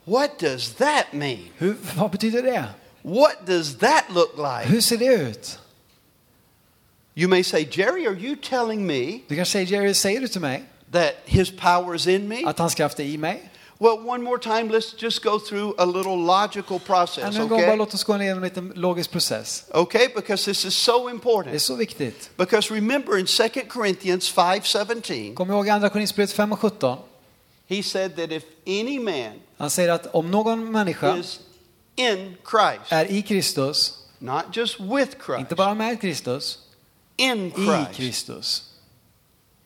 What 0.05 0.39
does 0.39 0.75
that 0.75 1.13
mean? 1.13 1.39
Hur, 1.59 1.77
vad 1.97 2.11
betyder 2.11 2.43
det? 2.43 2.65
What 3.03 3.47
does 3.47 3.77
that 3.77 4.05
look 4.11 4.37
like? 4.37 4.67
Hur 4.69 4.81
ser 4.81 4.97
det 4.97 5.29
ut? 5.31 5.59
You 7.17 7.29
may 7.29 7.43
say, 7.43 7.65
Jerry, 7.65 8.07
are 8.07 8.15
you 8.15 8.37
telling 8.37 8.87
me 8.87 9.23
Du 9.29 9.37
kanske 9.37 9.53
säger 9.53 9.67
Jerry, 9.67 9.95
säger 9.95 10.21
du 10.21 10.29
till 10.29 10.41
mig 10.41 10.63
that 10.93 11.15
his 11.25 11.51
power 11.51 11.95
is 11.95 12.07
in 12.07 12.29
me? 12.29 12.45
Att 12.47 12.59
hans 12.59 12.75
kraft 12.75 13.01
är 13.01 13.05
i 13.05 13.17
mig. 13.19 13.51
Well, 13.83 13.99
one 14.09 14.23
more 14.23 14.39
time, 14.39 14.69
let's 14.71 14.95
just 14.99 15.23
go 15.23 15.39
through 15.39 15.75
a 15.79 15.85
little 15.87 16.17
logical 16.17 16.79
process, 16.81 17.25
Ännu 17.25 17.41
en 17.43 17.49
gång, 17.49 17.59
bara 17.61 17.67
okay? 17.67 17.77
låt 17.77 17.95
oss 17.95 18.05
gå 18.05 18.17
igenom 18.23 18.43
en 18.43 18.49
liten 18.49 18.73
logisk 18.77 19.11
process. 19.11 19.65
Okay, 19.71 20.09
because 20.15 20.45
this 20.45 20.65
is 20.65 20.75
so 20.75 20.99
Det 20.99 21.11
är 21.11 21.11
important. 21.11 21.63
så 21.63 21.75
viktigt. 21.75 22.31
Because 22.37 22.75
remember 22.75 23.19
in 23.19 23.27
2 23.27 23.49
Corinthians 23.69 24.35
5:17, 24.35 25.35
Kom 25.35 25.51
ihåg 25.51 25.69
andra 25.69 25.89
Korinthierbrevet 25.89 26.33
5 26.33 26.53
och 26.53 26.61
17. 26.61 26.99
he 27.69 27.83
said 27.83 28.17
that 28.17 28.33
if 28.33 28.43
any 28.67 28.99
man 28.99 29.33
Han 29.59 29.71
säger 29.71 29.89
att 29.89 30.07
om 30.15 30.31
någon 30.31 30.73
människa 30.73 31.17
is 31.17 31.41
in 32.01 32.37
Christ, 32.51 32.93
är 32.93 33.05
i 33.11 33.23
Kristus, 33.23 33.99
not 34.19 34.57
just 34.57 34.81
with 34.81 35.17
Christ, 35.27 35.41
inte 35.41 35.55
bara 35.55 35.75
med 35.75 36.01
Kristus, 36.01 36.59
in 37.17 37.47
i 37.47 37.51
Christ. 37.51 37.93
Kristus. 37.95 38.63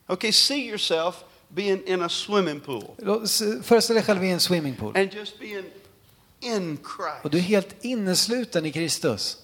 Okay, 0.07 0.33
see 0.33 0.69
yourself 0.69 1.25
being 1.49 1.83
in 1.87 2.03
a 2.03 2.09
swimming 2.09 2.61
pool 2.61 2.95
s- 3.25 3.41
eh, 3.43 3.63
Föreställ 3.63 3.95
dig 3.97 4.05
själv 4.05 4.25
i 4.25 4.31
en 4.31 4.41
swimmingpool. 4.41 4.97
and 4.97 5.15
just 5.15 5.39
being 5.39 5.65
in 6.41 6.79
Och 7.23 7.31
du 7.31 7.39
är 7.39 7.43
Christ. 7.43 7.49
helt 7.49 7.85
innesluten 7.85 8.67
i 8.67 8.73
Kristus. 8.73 9.37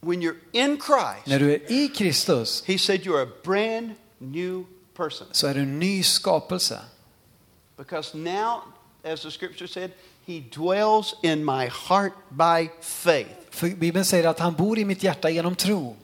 When 0.00 0.22
you're 0.22 0.36
in 0.52 0.76
Christ, 0.80 1.26
När 1.26 1.38
du 1.38 1.52
är 1.54 1.72
i 1.72 1.88
Kristus 1.88 2.62
he 2.66 2.78
said 2.78 3.00
you're 3.02 3.22
a 3.22 3.28
brand 3.44 3.90
new 4.18 4.64
person. 4.96 5.26
så 5.32 5.46
är 5.46 5.54
du 5.54 5.60
en 5.60 5.78
ny 5.78 6.02
skapelse. 6.02 6.80
Because 7.76 8.16
now, 8.16 8.62
as 9.04 9.22
the 9.22 9.30
scripture 9.30 9.68
said, 9.68 9.90
he 10.26 10.40
dwells 10.40 11.14
in 11.22 11.44
my 11.44 11.68
heart 11.68 12.12
by 12.30 12.70
faith. 12.80 13.30
För 13.50 13.68
Bibeln 13.68 14.04
säger 14.04 14.28
att 14.28 14.38
han 14.38 14.54
bor 14.54 14.78
i 14.78 14.84
mitt 14.84 15.02
hjärta 15.02 15.30
genom 15.30 15.54
tro. 15.54 15.96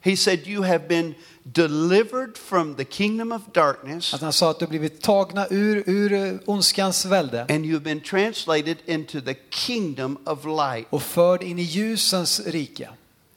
He 0.00 0.16
said, 0.16 0.46
You 0.46 0.62
have 0.62 0.88
been 0.88 1.14
delivered 1.42 2.36
from 2.36 2.74
the 2.74 2.84
kingdom 2.84 3.32
of 3.32 3.42
darkness 3.52 4.14
Att 4.14 4.20
han 4.20 4.32
sa 4.32 4.50
att 4.50 4.58
du 4.58 4.66
blivit 4.66 5.02
tagna 5.02 5.46
ur, 5.50 5.82
ur 5.86 6.12
eh, 6.12 6.34
ondskans 6.46 7.04
välde 7.04 7.40
and 7.40 7.64
you've 7.64 7.80
been 7.80 8.00
translated 8.00 8.76
into 8.86 9.20
the 9.20 9.34
kingdom 9.50 10.18
of 10.24 10.44
light. 10.44 10.86
och 10.90 11.02
förd 11.02 11.42
in 11.42 11.58
i 11.58 11.62
ljusens 11.62 12.40
rike. 12.46 12.88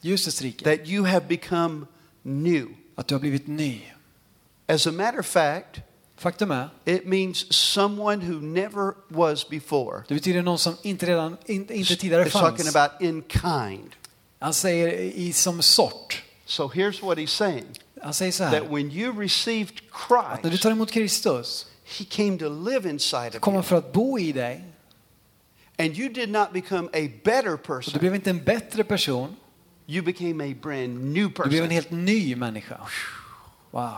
Ljusets 0.01 0.41
rike. 0.41 0.77
That 0.77 0.87
you 0.87 1.05
have 1.05 1.25
become 1.27 1.85
new. 2.21 2.67
Att 2.95 3.07
du 3.07 3.15
har 3.15 3.19
blivit 3.19 3.47
ny. 3.47 3.81
As 4.67 4.87
a 4.87 4.91
matter 4.91 5.19
of 5.19 5.25
fact, 5.25 5.79
Faktum 6.17 6.51
är, 6.51 6.69
it 6.85 7.05
means 7.07 7.53
someone 7.53 8.25
who 8.25 8.41
never 8.41 8.93
was 9.07 9.49
before. 9.49 10.03
det 10.07 10.13
betyder 10.13 10.41
någon 10.41 10.57
som 10.59 10.75
inte, 10.83 11.05
redan, 11.05 11.37
inte, 11.45 11.73
inte 11.77 11.95
tidigare 11.95 12.23
It's 12.25 12.31
talking 12.31 12.57
fanns. 12.65 12.75
about 12.75 13.01
in 13.01 13.23
kind. 13.29 13.89
Han 14.39 14.53
säger 14.53 14.87
i 14.93 15.33
som 15.33 15.61
sort. 15.61 16.23
So 16.45 16.67
here's 16.73 17.01
what 17.05 17.17
he's 17.17 17.27
saying 17.27 17.65
Han 18.01 18.13
säger 18.13 18.31
så 18.31 18.43
that 18.43 18.53
här. 18.53 18.61
when 18.61 18.91
you 18.91 19.21
received 19.21 19.73
Att 20.09 20.09
när 20.11 20.35
du 20.43 20.49
Christ, 20.49 20.63
tar 20.63 20.71
emot 20.71 20.91
Kristus 20.91 21.65
he 21.97 22.05
came 22.05 22.37
to 22.37 22.49
live 22.69 22.89
inside 22.89 23.35
of 23.35 23.39
kom 23.41 23.53
you. 23.53 23.57
han 23.57 23.63
för 23.63 23.75
att 23.75 23.93
bo 23.93 24.19
i 24.19 24.31
dig. 24.31 24.63
And 25.79 25.97
you 25.97 26.09
did 26.13 26.29
not 26.29 26.53
become 26.53 26.87
a 26.93 27.09
better 27.23 27.51
Och 27.53 27.57
du 27.59 27.63
person. 27.67 27.99
blev 27.99 28.15
inte 28.15 28.29
en 28.29 28.43
bättre 28.43 28.83
person. 28.83 29.35
You 29.87 30.03
became 30.05 30.51
a 30.51 30.55
brand 30.61 30.89
new 31.13 31.27
Du 31.29 31.49
blev 31.49 31.63
en 31.63 31.69
person. 31.69 31.69
helt 31.71 31.91
ny 31.91 32.35
människa. 32.35 32.77
Wow. 33.71 33.93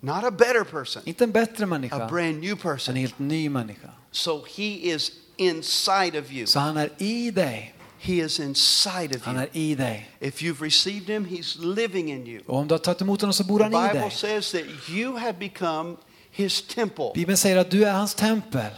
Not 0.00 0.24
a 0.24 0.30
better 0.30 0.64
person, 0.64 1.02
Inte 1.06 1.24
en 1.24 1.30
bättre 1.32 1.64
a 1.64 1.66
människa. 1.66 2.08
brand 2.08 2.40
new 2.40 2.50
En 2.50 2.56
person. 2.56 2.96
helt 2.96 3.18
ny 3.18 3.48
människa. 3.48 3.88
So 4.10 4.44
he 4.56 4.64
is 4.92 5.12
inside 5.36 6.16
of 6.18 6.32
you. 6.32 6.46
Så 6.46 6.58
han 6.60 6.76
är 6.76 6.90
i 6.98 7.30
dig. 7.30 7.74
He 7.98 8.12
is 8.12 8.40
inside 8.40 9.16
of 9.16 9.22
Han 9.24 9.34
you. 9.36 9.44
är 9.44 9.56
i 9.56 9.74
dig. 9.74 10.10
If 10.20 10.42
you've 10.42 10.64
received 10.64 11.08
him, 11.08 11.26
he's 11.26 11.74
living 11.74 12.10
in 12.12 12.26
you. 12.26 12.40
Och 12.46 12.56
om 12.58 12.68
du 12.68 12.74
har 12.74 12.78
tagit 12.78 13.00
emot 13.00 13.20
honom 13.20 13.32
så 13.34 13.44
bor 13.44 13.58
The 13.58 13.64
han 13.64 13.72
i 13.86 13.88
Bible 13.88 14.00
dig. 14.00 14.10
says 14.10 14.50
that 14.52 14.88
you 14.90 15.16
have 15.18 15.32
become 15.38 15.96
his 16.30 16.62
temple. 16.62 17.12
Bibeln 17.14 17.36
säger 17.36 17.56
att 17.56 17.70
du 17.70 17.84
är 17.84 17.92
hans 17.92 18.14
tempel. 18.14 18.70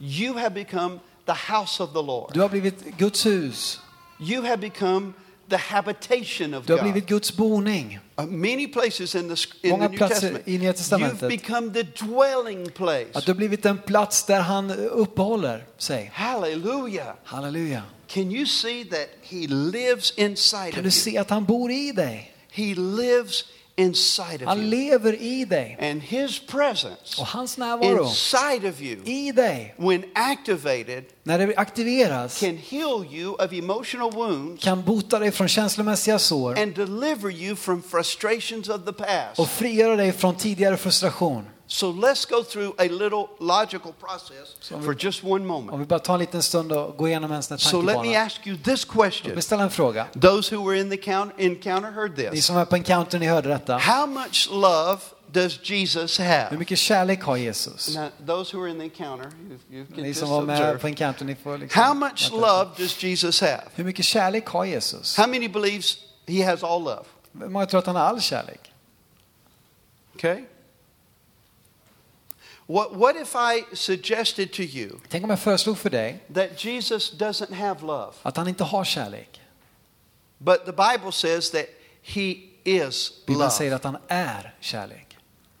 You 0.00 0.34
have 0.38 0.50
become 0.50 0.98
the 1.26 1.52
house 1.52 1.82
of 1.82 1.92
the 1.92 2.02
Lord. 2.02 2.30
Du 2.34 2.40
har 2.40 2.48
blivit 2.48 2.98
Guds 2.98 3.26
hus. 3.26 3.80
You 4.20 4.42
have 4.42 4.56
become 4.56 5.12
the 5.50 5.56
habitation 5.56 6.54
of 6.54 6.66
Du 6.66 6.76
har 6.76 6.82
blivit 6.82 7.06
Guds 7.08 7.36
boning. 7.36 7.98
Uh, 8.20 8.26
many 8.26 8.66
places 8.72 9.14
in 9.14 9.28
the, 9.28 9.36
in 9.62 9.70
Många 9.70 9.84
the 9.84 9.88
New 9.90 9.98
platser 9.98 10.14
Testament, 10.20 10.48
i 10.48 10.58
Nya 10.58 10.70
you've 10.70 10.76
Testamentet. 10.76 11.28
become 11.28 11.72
the 11.72 11.82
dwelling 11.82 12.70
place. 12.70 13.08
Att 13.14 13.26
du 13.26 13.32
har 13.32 13.36
blivit 13.36 13.66
en 13.66 13.78
plats 13.78 14.24
där 14.24 14.40
han 14.40 14.70
uppehåller 14.70 15.64
sig. 15.78 16.10
Hallelujah. 16.14 17.14
Halleluja. 17.24 17.82
Can 18.06 18.30
you 18.32 18.46
see 18.46 18.84
that 18.84 19.08
he 19.22 19.46
lives 19.46 20.10
inside 20.16 20.72
Kan 20.72 20.80
of 20.80 20.82
du 20.82 20.82
you? 20.82 20.90
se 20.90 21.18
att 21.18 21.30
han 21.30 21.44
bor 21.44 21.70
i 21.70 21.92
dig? 21.92 22.34
He 22.50 22.74
lives 22.74 23.44
inside 23.78 24.42
of 24.42 24.48
Han 24.48 24.58
you. 24.58 24.70
lever 24.70 25.22
i 25.22 25.44
dig. 25.44 25.78
And 25.80 26.02
his 26.02 26.38
presence 26.38 27.20
Och 27.20 27.26
hans 27.26 27.58
närvaro 27.58 28.04
inside 28.04 28.68
of 28.68 28.80
you, 28.80 28.96
i 29.04 29.32
dig, 29.32 29.74
when 29.76 30.04
activated, 30.14 31.04
när 31.22 31.38
det 31.38 31.56
aktiveras, 31.56 32.40
can 32.40 32.56
heal 32.56 33.06
you 33.10 33.34
of 33.34 33.52
emotional 33.52 34.10
wounds 34.10 34.64
kan 34.64 34.82
bota 34.82 35.18
dig 35.18 35.30
från 35.30 35.48
känslomässiga 35.48 36.18
sår 36.18 36.58
and 36.58 36.74
deliver 36.74 37.30
you 37.30 37.56
from 37.56 37.82
frustrations 37.82 38.68
of 38.68 38.84
the 38.84 38.92
past. 38.92 39.38
och 39.38 39.48
frigöra 39.48 39.96
dig 39.96 40.12
från 40.12 40.34
tidigare 40.34 40.76
frustration. 40.76 41.44
So 41.70 41.92
let's 41.92 42.24
go 42.24 42.42
through 42.42 42.74
a 42.78 42.84
little 42.84 43.28
logical 43.38 43.92
process 43.92 44.56
vi- 44.70 44.84
for 44.84 44.94
just 45.04 45.24
one 45.24 45.44
moment. 45.44 45.72
Om 45.72 45.80
vi 45.80 45.86
bara 45.86 45.98
tar 45.98 46.14
en 46.14 46.20
liten 46.20 46.42
stund 46.42 46.72
och 46.72 46.96
går 46.96 47.08
igenom 47.08 47.32
en 47.32 47.42
sån 47.42 47.58
So 47.58 47.80
let 47.82 48.02
me 48.02 48.16
ask 48.16 48.46
you 48.46 48.56
this 48.56 48.84
question. 48.84 49.42
ställa 49.42 49.62
en 49.62 49.70
fråga. 49.70 50.06
Those 50.20 50.56
who 50.56 50.68
were 50.68 50.80
in 50.80 50.90
the 50.90 50.96
count, 50.96 51.32
encounter 51.38 51.90
heard 51.90 52.16
this. 52.16 52.32
Ni 52.32 52.42
som 52.42 52.56
är 52.56 52.64
på 52.64 52.76
Encounter, 52.76 53.18
ni 53.18 53.26
hörde 53.26 53.48
detta. 53.48 53.76
How 53.76 54.06
much 54.06 54.48
love 54.50 55.00
does 55.32 55.70
Jesus 55.70 56.18
have? 56.18 56.48
Hur 56.50 56.58
mycket 56.58 56.78
kärlek 56.78 57.22
har 57.22 57.36
Jesus? 57.36 57.96
Now, 57.96 58.08
those 58.26 58.56
who 58.56 58.62
were 58.62 58.70
in 58.70 58.78
the 58.78 58.84
encounter, 58.84 59.30
you, 59.48 59.58
you 59.70 59.86
can 59.86 60.02
Ni 60.02 60.14
som 60.14 60.28
var 60.30 60.42
med 60.42 60.58
på 60.58 60.64
observe. 60.64 60.88
Encounter, 60.88 61.24
ni 61.24 61.34
får 61.34 61.58
liksom... 61.58 61.82
How 61.82 61.94
much 61.94 62.30
love 62.32 62.70
does 62.76 63.04
Jesus 63.04 63.40
have? 63.40 63.62
Hur 63.74 63.84
mycket 63.84 64.04
kärlek 64.04 64.48
har 64.48 64.64
Jesus? 64.64 65.16
How 65.16 65.26
many 65.26 65.48
believes 65.48 65.96
he 66.26 66.44
has 66.44 66.62
all 66.62 66.82
love? 66.82 67.04
Hur 67.32 67.48
Många 67.48 67.66
tror 67.66 67.78
att 67.78 67.86
han 67.86 67.96
har 67.96 68.02
all 68.02 68.20
kärlek. 68.20 68.72
Okay? 70.14 70.44
What, 72.70 72.92
what 72.96 73.16
if 73.16 73.34
I 73.34 73.76
suggested 73.76 74.52
to 74.52 74.62
you 74.62 74.90
Tänk 75.08 75.24
om 75.24 75.30
jag 75.30 75.40
föreslog 75.40 75.78
för 75.78 75.90
dig 75.90 76.24
that 76.34 76.64
Jesus 76.64 77.12
doesn't 77.12 77.54
have 77.54 77.80
love, 77.86 78.12
att 78.22 78.36
han 78.36 78.48
inte 78.48 78.64
har 78.64 78.84
kärlek. 78.84 79.40
but 80.38 80.64
the 80.66 80.72
Bible 80.72 81.12
says 81.12 81.50
that 81.50 81.66
he 82.02 82.34
is 82.64 83.12
Bibeln 83.26 83.50
säger 83.50 83.70
love? 83.70 83.76
att 83.76 83.84
han 83.84 83.96
är 84.08 84.54
kärlek. 84.60 85.04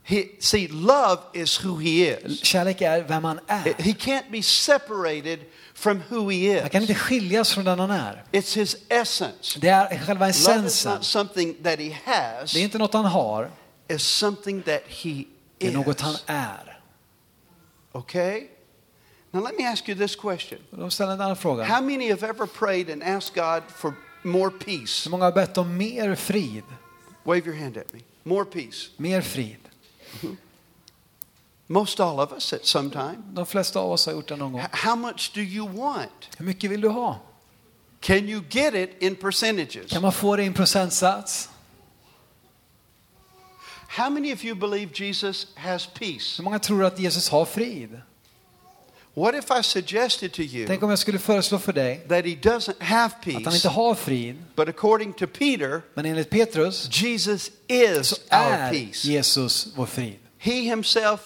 He, 0.02 0.24
see, 0.40 0.68
love 0.68 1.18
is 1.34 1.64
who 1.64 1.76
he 1.78 2.16
is. 2.24 2.44
Kärlek 2.44 2.80
är 2.80 3.02
vem 3.02 3.24
han 3.24 3.40
är. 3.46 3.74
He 3.82 3.92
can't 3.92 4.30
be 4.30 4.42
separated 4.42 5.38
from 5.74 6.02
who 6.08 6.30
he 6.30 6.60
Han 6.60 6.70
kan 6.70 6.82
is. 6.82 6.90
inte 6.90 7.00
skiljas 7.00 7.52
från 7.54 7.64
den 7.64 7.78
han 7.78 7.90
är. 7.90 8.24
It's 8.32 8.56
his 8.56 8.76
essence. 8.88 9.58
Det 9.60 9.68
är 9.68 9.98
själva 10.06 10.26
Love 10.26 10.30
is 10.30 10.40
essensen. 10.48 10.94
not 10.94 11.04
something 11.04 11.54
that 11.62 11.78
he 11.78 11.96
has, 12.04 12.52
Det 12.52 12.60
är 12.60 12.64
inte 12.64 12.78
något 12.78 12.92
han 12.92 13.04
har, 13.04 13.50
it's 13.88 13.98
something 13.98 14.62
that 14.62 14.80
he 14.88 15.24
det 15.58 15.66
är 15.66 15.72
något 15.72 16.00
han 16.00 16.16
är. 16.26 16.77
Okay? 17.94 18.48
Now 19.32 19.40
let 19.40 19.56
me 19.56 19.64
ask 19.64 19.88
you 19.88 19.94
this 19.94 20.16
question. 20.16 20.58
How 20.72 21.80
many 21.80 22.08
have 22.08 22.22
ever 22.22 22.46
prayed 22.46 22.90
and 22.90 23.02
asked 23.02 23.34
God 23.34 23.62
for 23.68 23.94
more 24.22 24.50
peace? 24.50 25.04
Hur 25.04 25.10
många 25.10 25.24
har 25.24 25.32
bett 25.32 25.58
om 25.58 25.76
mer 25.76 26.14
frid? 26.14 26.64
Wave 27.24 27.46
your 27.46 27.54
hand 27.54 27.76
at 27.76 27.92
me. 27.92 28.00
More 28.24 28.44
peace. 28.44 28.90
Mer 28.96 29.22
frid. 29.22 29.58
Most 31.66 32.00
all 32.00 32.20
of 32.20 32.32
us 32.32 32.52
at 32.52 32.66
some 32.66 32.90
time. 32.90 33.22
De 33.32 33.46
flesta 33.46 33.80
av 33.80 33.92
oss 33.92 34.06
har 34.06 34.12
gjort 34.12 34.28
det 34.28 34.36
någon 34.36 34.52
gång. 34.52 34.62
How 34.72 34.96
much 34.96 35.32
do 35.34 35.40
you 35.40 35.66
want? 35.66 36.28
Hur 36.38 36.44
mycket 36.44 36.70
vill 36.70 36.80
du 36.80 36.88
ha? 36.88 37.18
Can 38.00 38.28
you 38.28 38.42
get 38.50 38.74
it 38.74 39.02
in 39.02 39.16
percentages? 39.16 39.90
Kan 39.90 40.02
man 40.02 40.12
få 40.12 40.36
det 40.36 40.42
i 40.42 40.46
en 40.46 40.54
procentsats? 40.54 41.50
How 43.90 44.10
many 44.10 44.32
of 44.34 44.44
you 44.44 44.54
believe 44.54 44.90
Jesus 45.04 45.46
has 45.54 45.86
peace? 45.86 46.36
Hur 46.38 46.44
många 46.44 46.58
tror 46.58 46.84
att 46.84 46.98
Jesus 46.98 47.28
har 47.28 47.44
frid? 47.44 48.00
What 49.14 49.34
if 49.34 49.50
I 49.50 49.62
suggested 49.62 50.32
to 50.32 50.42
you 50.42 50.66
Tänk 50.66 50.82
om 50.82 50.90
jag 50.90 50.98
skulle 50.98 51.18
föreslå 51.18 51.58
för 51.58 51.72
dig 51.72 51.96
that 52.08 52.24
he 52.24 52.34
doesn't 52.34 52.82
have 52.82 53.04
att 53.04 53.12
han 53.24 53.42
peace, 53.42 53.56
inte 53.56 53.68
har 53.68 53.94
frid, 53.94 54.36
but 54.56 54.68
according 54.68 55.12
to 55.12 55.26
Peter, 55.26 55.82
men 55.94 56.06
enligt 56.06 56.30
Petrus 56.30 56.88
Jesus 57.02 57.50
is 57.68 58.06
så 58.08 58.16
our 58.30 58.52
är 58.52 58.70
peace? 58.72 59.08
Jesus 59.08 59.68
vår 59.76 59.86
frid. 59.86 60.16
He 60.38 60.52
himself 60.52 61.20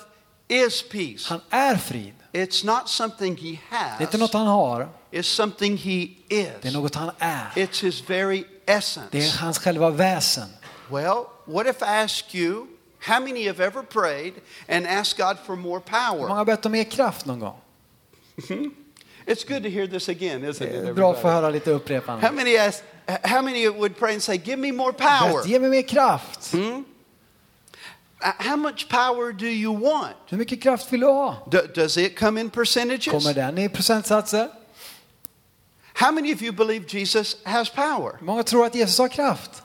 is 0.49 0.83
peace. 0.91 1.25
Han 1.29 1.41
är 1.51 1.77
frid. 1.77 2.13
It's 2.33 2.67
not 2.67 2.89
something 2.89 3.37
he 3.37 3.59
Det 3.71 3.77
är 3.77 4.01
inte 4.03 4.05
has, 4.17 4.21
något 4.21 4.33
han 4.33 4.47
har, 4.47 4.89
it's 5.11 5.23
something 5.23 5.77
he 5.77 6.09
det 6.29 6.47
är 6.65 6.67
is. 6.67 6.73
något 6.75 6.95
han 6.95 7.11
är. 7.19 7.51
It's 7.57 7.83
his 7.85 8.11
very 8.11 8.45
Det 8.65 8.73
är 8.73 8.79
essence. 8.79 9.39
hans 9.39 9.59
själva 9.59 9.91
väsen. 9.91 10.49
Well, 10.93 11.27
what 11.47 11.67
if 11.67 11.83
I 11.83 12.03
ask 12.03 12.35
you, 12.35 12.67
how 12.99 13.21
many 13.21 13.47
have 13.47 13.61
ever 13.61 13.83
prayed 13.83 14.35
and 14.69 14.87
asked 14.87 15.17
God 15.19 15.39
for 15.47 15.57
more 15.57 15.81
Hur 15.87 15.93
många 15.93 16.19
power? 16.19 16.29
har 16.29 16.45
bett 16.45 16.67
om 16.67 16.73
mer 16.73 16.85
kraft 16.85 17.27
någon 17.27 17.39
gång? 17.41 17.57
It's 19.27 19.45
good 19.45 19.63
to 19.63 19.71
hear 19.71 19.87
this 19.87 20.09
again, 20.09 20.43
isn't 20.45 20.67
it? 20.69 20.75
är 20.89 20.93
bra 20.93 21.13
att 21.13 21.21
få 21.21 21.29
everybody? 21.29 21.35
höra 21.43 21.51
lite 21.51 21.71
How 21.71 21.77
upprepande. 21.77 22.31
many, 22.33 22.57
ask, 22.59 22.83
how 23.25 23.43
many 23.43 23.69
would 23.69 23.97
pray 23.97 24.13
and 24.15 24.23
say, 24.23 24.37
Give 24.37 24.57
me 24.59 24.73
more 24.73 24.93
power? 24.93 25.47
Ge 25.47 25.59
mig 25.61 25.71
mer 25.71 25.83
kraft. 25.83 26.55
Uh, 26.55 26.83
How 28.39 28.57
much 28.57 28.89
power 28.89 29.33
do 29.33 29.47
you 29.47 29.73
want? 29.73 30.17
Hur 30.29 30.39
mycket 30.39 30.63
kraft 30.63 30.93
vill 30.93 31.01
du 31.01 31.07
ha? 31.07 31.37
D- 31.51 31.59
does 31.75 31.97
it 31.97 32.17
come 32.17 32.41
in 32.41 32.51
percentages? 32.51 33.13
Kommer 33.13 33.35
den 33.35 33.59
i 33.59 33.69
procentsatser? 33.69 34.49
How 35.95 36.11
many 36.13 36.33
of 36.33 36.43
you 36.43 36.53
believe 36.53 36.87
Jesus 36.89 37.37
has 37.45 37.69
power? 37.71 38.19
Många 38.21 38.43
tror 38.43 38.67
att 38.67 38.75
Jesus 38.75 38.99
har 38.99 39.09
kraft. 39.09 39.63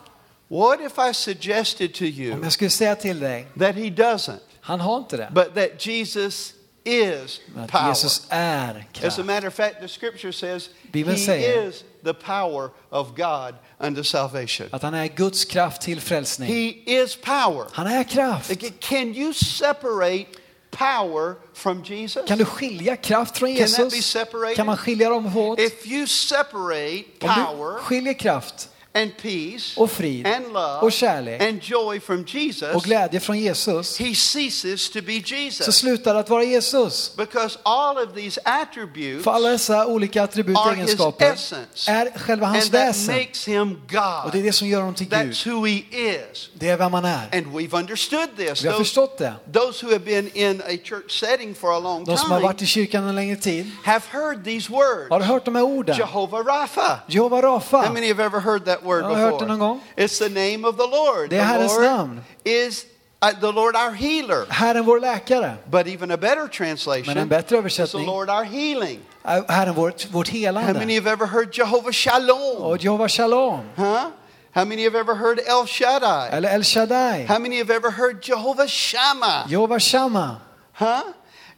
What 0.50 0.82
if 0.82 0.98
I 0.98 1.14
suggested 1.14 1.94
to 1.94 2.06
Om 2.06 2.12
you 2.12 2.44
jag 2.44 2.52
skulle 2.52 2.70
säga 2.70 2.96
till 2.96 3.20
dig, 3.20 3.48
that 3.60 3.76
he 3.76 3.90
doesn't, 3.90 4.40
han 4.62 4.80
har 4.80 4.98
inte 4.98 5.18
det. 5.18 5.30
but 5.34 5.56
that 5.56 5.86
Jesus 5.88 6.54
is 6.86 7.40
Men 7.54 7.64
att 7.64 7.72
power? 7.72 7.88
Jesus 7.90 8.22
är 8.30 8.70
As 8.70 8.76
a 8.78 8.84
kraft. 8.94 9.18
matter 9.18 9.48
of 9.48 9.54
fact, 9.54 9.76
the 9.82 9.88
scripture 9.88 10.34
says 10.34 10.70
Bibeln 10.92 11.18
he 11.18 11.26
säger- 11.26 11.68
is 11.70 11.84
the 12.04 12.14
power 12.14 12.70
of 12.90 13.08
God 13.18 13.56
unto 13.80 14.04
salvation. 14.04 14.68
Att 14.72 14.82
han 14.82 14.94
är 14.94 15.08
Guds 15.08 15.46
kraft 15.46 15.82
till 15.82 16.02
frälsning. 16.02 16.48
He 16.50 16.92
is 17.02 17.16
power. 17.16 17.66
Han 17.72 17.88
är 17.88 18.04
kraft. 18.04 18.52
Can 18.80 19.16
you 19.16 19.34
separate 19.34 20.26
power 20.72 21.36
from 21.54 21.84
Jesus? 21.84 22.28
Kan 22.28 22.38
du 22.38 22.46
skilja 22.46 22.96
kraft 22.96 23.38
från 23.38 23.56
Can 23.58 23.68
that 23.68 23.78
be 23.78 23.84
Jesus? 23.84 24.06
separated? 24.06 24.56
Kan 24.56 24.66
man 24.66 24.78
skilja 24.78 25.10
dem 25.10 25.38
åt? 25.38 25.60
If 25.60 25.88
you 25.88 26.08
separate 26.08 27.04
Om 27.22 27.30
power 27.46 27.74
du 27.78 27.80
skiljer 27.84 28.14
kraft 28.14 28.70
and 29.02 29.18
peace 29.22 29.80
och 29.82 29.92
frid 29.92 30.28
and 30.28 30.46
love 30.54 30.80
och 30.82 30.92
kärlek 30.92 31.42
and 31.42 31.60
joy 31.64 32.00
from 32.00 32.22
och 32.22 32.36
Jesus, 32.36 32.84
glädje 32.84 33.20
från 33.20 33.40
Jesus 33.40 34.00
he 34.00 34.16
ceases 34.16 34.90
to 34.90 35.02
be 35.02 35.22
så 35.26 35.36
Jesus. 35.36 35.76
slutar 35.76 36.14
det 36.14 36.20
att 36.20 36.30
vara 36.30 36.44
Jesus. 36.44 37.16
Because 37.18 37.60
all 37.64 37.98
of 37.98 38.16
these 38.16 38.42
attributes 38.44 39.24
För 39.24 39.32
alla 39.32 39.50
dessa 39.50 39.86
olika 39.88 40.24
attribut 40.24 40.58
och 40.58 40.74
egenskaper 40.74 41.34
essence. 41.34 41.92
är 41.92 42.20
själva 42.20 42.46
hans 42.48 42.64
And 42.66 42.72
that 42.74 42.82
väsen. 42.88 43.16
makes 43.16 43.48
him 43.48 43.72
Och 43.72 43.78
det 43.92 43.98
är 43.98 44.32
God. 44.32 44.44
det 44.44 44.54
som 44.54 44.68
gör 44.68 44.80
honom 44.80 44.96
till 44.96 45.08
Gud. 45.10 45.20
That's 45.20 45.50
who 45.52 45.66
he 45.66 45.84
is. 46.32 46.50
Det 46.54 46.70
är 46.70 46.78
vem 46.78 46.94
han 46.94 47.06
är. 47.06 47.30
And 47.38 47.46
we've 47.48 47.80
understood 47.80 48.30
this. 48.38 48.64
Vi 48.64 48.68
har 48.68 48.78
förstått 48.78 49.18
det. 49.18 49.34
those 49.54 49.86
who 49.86 49.92
have 49.92 50.06
been 50.06 50.30
in 50.38 50.62
a 50.62 50.78
church 50.84 51.20
setting 51.20 51.56
for 51.56 51.72
a 51.74 51.80
long 51.80 52.04
De 52.06 52.18
som 52.18 52.32
har 52.32 52.38
time 52.38 52.48
varit 52.48 52.62
i 52.62 52.66
kyrkan 52.66 53.04
en 53.08 53.16
längre 53.16 53.36
tid 53.36 53.72
have 53.84 54.02
heard 54.12 54.44
these 54.44 54.72
har 54.74 55.10
words. 55.10 55.26
hört 55.26 55.46
de 55.46 55.56
här 55.56 55.64
orden. 55.64 55.98
Jehovah 55.98 56.46
Rapha. 56.46 57.00
Jehova 57.08 57.36
How 57.36 57.42
Rafa. 57.42 57.94
many 57.94 58.08
have 58.08 58.24
ever 58.24 58.40
heard 58.40 58.66
that 58.66 58.84
word 58.88 59.04
Jag 59.04 59.10
har 59.10 59.16
hört 59.16 59.40
det 59.40 59.46
någon 59.46 59.60
gång. 59.60 59.82
It's 59.96 60.20
the 60.20 60.30
name 60.30 60.68
of 60.68 60.76
the 60.78 60.88
Lord. 60.88 61.30
Det 61.30 61.36
är 61.36 61.40
The 61.40 61.46
Herrens 61.46 61.74
Lord 61.76 61.84
namn. 61.84 62.22
is 62.44 62.86
uh, 63.26 63.40
the 63.40 63.52
Lord 63.52 63.76
our 63.76 63.92
healer. 63.92 64.46
Herren 64.50 64.86
vår 64.86 65.00
läkare. 65.00 65.58
But 65.72 65.88
even 65.88 66.12
a 66.12 66.18
better 66.18 66.36
Men 66.36 66.44
en 66.44 66.50
translation 66.50 67.28
bättre 67.28 67.44
is 67.46 67.50
the 67.50 67.58
översättning 67.58 68.06
Lord 68.06 68.30
our 68.30 68.44
healing. 68.44 69.00
är 69.24 69.52
Herren 69.52 69.76
vårt, 69.76 70.06
vårt 70.12 70.28
How 70.30 70.34
many 70.34 70.46
helande. 70.46 70.94
have 70.96 71.12
ever 71.12 71.26
heard 71.28 71.58
Jehovah 71.58 71.92
Shalom? 71.92 72.58
Och 72.64 72.78
Jehova 72.84 73.08
Shalom. 73.08 73.60
Huh? 73.76 74.10
How 74.54 74.66
many 74.66 74.84
have 74.84 75.00
ever 75.00 75.16
heard 75.16 75.40
El 75.48 75.66
Shaddai? 75.68 76.30
Eller 76.32 76.50
El 76.50 76.64
Shaddai. 76.64 77.26
How 77.28 77.40
many 77.40 77.58
have 77.58 77.70
ever 77.76 77.92
heard 77.92 78.24
Jehovah 78.24 78.68
Shammah? 78.68 79.46
Jehova 79.50 79.80
Shammah. 79.80 80.36
Huh? 80.74 81.04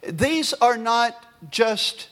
These 0.02 0.56
are 0.60 0.78
not 0.78 1.14
just 1.52 2.10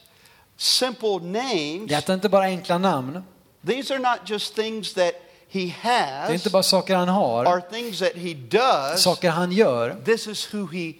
simple 0.56 1.18
names. 1.20 1.88
Det 1.88 2.08
är 2.08 2.14
inte 2.14 2.28
bara 2.28 2.44
enkla 2.44 2.78
namn. 2.78 3.24
These 3.68 3.94
are 3.94 3.98
not 4.00 4.18
just 4.30 4.54
things 4.54 4.94
that 4.94 5.12
he 5.50 5.60
Det 5.82 5.88
är 5.88 6.32
inte 6.32 6.44
has 6.48 6.52
bara 6.52 6.62
saker 6.62 6.96
han 6.96 7.08
har. 7.08 7.60
things 7.60 7.98
that 7.98 8.12
he 8.14 8.34
does. 8.34 9.02
Saker 9.02 9.30
han 9.30 9.52
gör. 9.52 9.96
This 10.04 10.26
is 10.26 10.54
who 10.54 10.66
he 10.66 10.94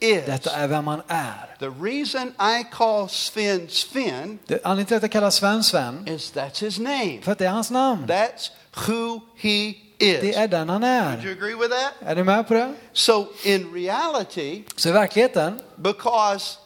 is. 0.00 0.26
Detta 0.26 0.50
är 0.50 0.66
vem 0.68 0.86
han 0.86 1.02
är. 1.08 1.56
The 1.58 1.66
reason 1.68 2.28
I 2.40 2.64
call 2.72 3.08
Sven 3.08 3.68
Sven 3.68 4.38
Det- 4.46 4.60
Anledningen 4.64 4.86
till 4.86 4.96
att 4.96 5.02
jag 5.02 5.12
kallar 5.12 5.30
Sven 5.30 5.64
Sven. 5.64 6.08
is 6.08 6.32
that's 6.34 6.60
his 6.64 6.78
name. 6.78 7.18
För 7.22 7.32
att 7.32 7.38
det 7.38 7.44
är 7.46 7.50
hans 7.50 7.70
namn. 7.70 8.06
That's 8.06 8.50
who 8.86 9.20
he 9.36 9.74
Det 9.98 10.22
is. 10.28 10.36
är 10.36 10.48
den 10.48 10.68
han 10.68 10.80
Would 10.82 11.24
you 11.24 11.32
är. 11.32 11.36
agree 11.36 11.54
with 11.54 11.70
that? 11.70 11.92
Är 12.08 12.14
ni 12.16 12.22
med 12.24 12.48
på 12.48 12.54
det? 12.54 12.74
So 12.92 13.26
in 13.44 13.74
reality, 13.74 14.62
Så 14.76 14.88
i 14.88 14.92
verkligheten, 14.92 15.60
because 15.76 16.58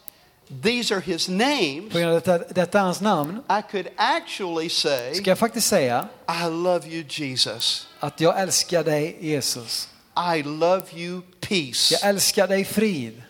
these 0.62 0.95
are 0.95 1.01
his 1.01 1.29
names, 1.29 1.93
på 1.93 1.99
grund 1.99 2.15
av 2.15 2.21
detta, 2.21 2.38
detta 2.55 2.79
är 2.79 2.83
hans 2.83 3.01
namn, 3.01 3.41
I 3.51 3.62
could 3.73 3.88
actually 3.97 4.69
say, 4.69 5.15
ska 5.15 5.31
jag 5.31 5.38
faktiskt 5.38 5.67
säga 5.69 6.09
I 6.29 6.45
love 6.51 6.88
you, 6.88 7.05
Jesus. 7.09 7.87
att 8.01 8.21
jag 8.21 8.41
älskar 8.41 8.85
dig 8.85 9.17
Jesus. 9.21 9.88
I 10.37 10.43
love 10.43 10.83
you, 10.95 11.21
peace. 11.41 11.95
Jag 11.95 12.09
älskar 12.09 12.49
dig 12.49 12.65
frid. 12.65 13.23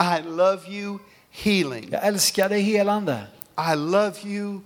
I 0.00 0.22
love 0.22 0.60
you, 0.68 0.98
healing. 1.30 1.88
Jag 1.92 2.06
älskar 2.06 2.48
dig 2.48 2.60
helande. 2.60 3.20
I 3.72 3.76
love 3.76 4.12
you, 4.24 4.60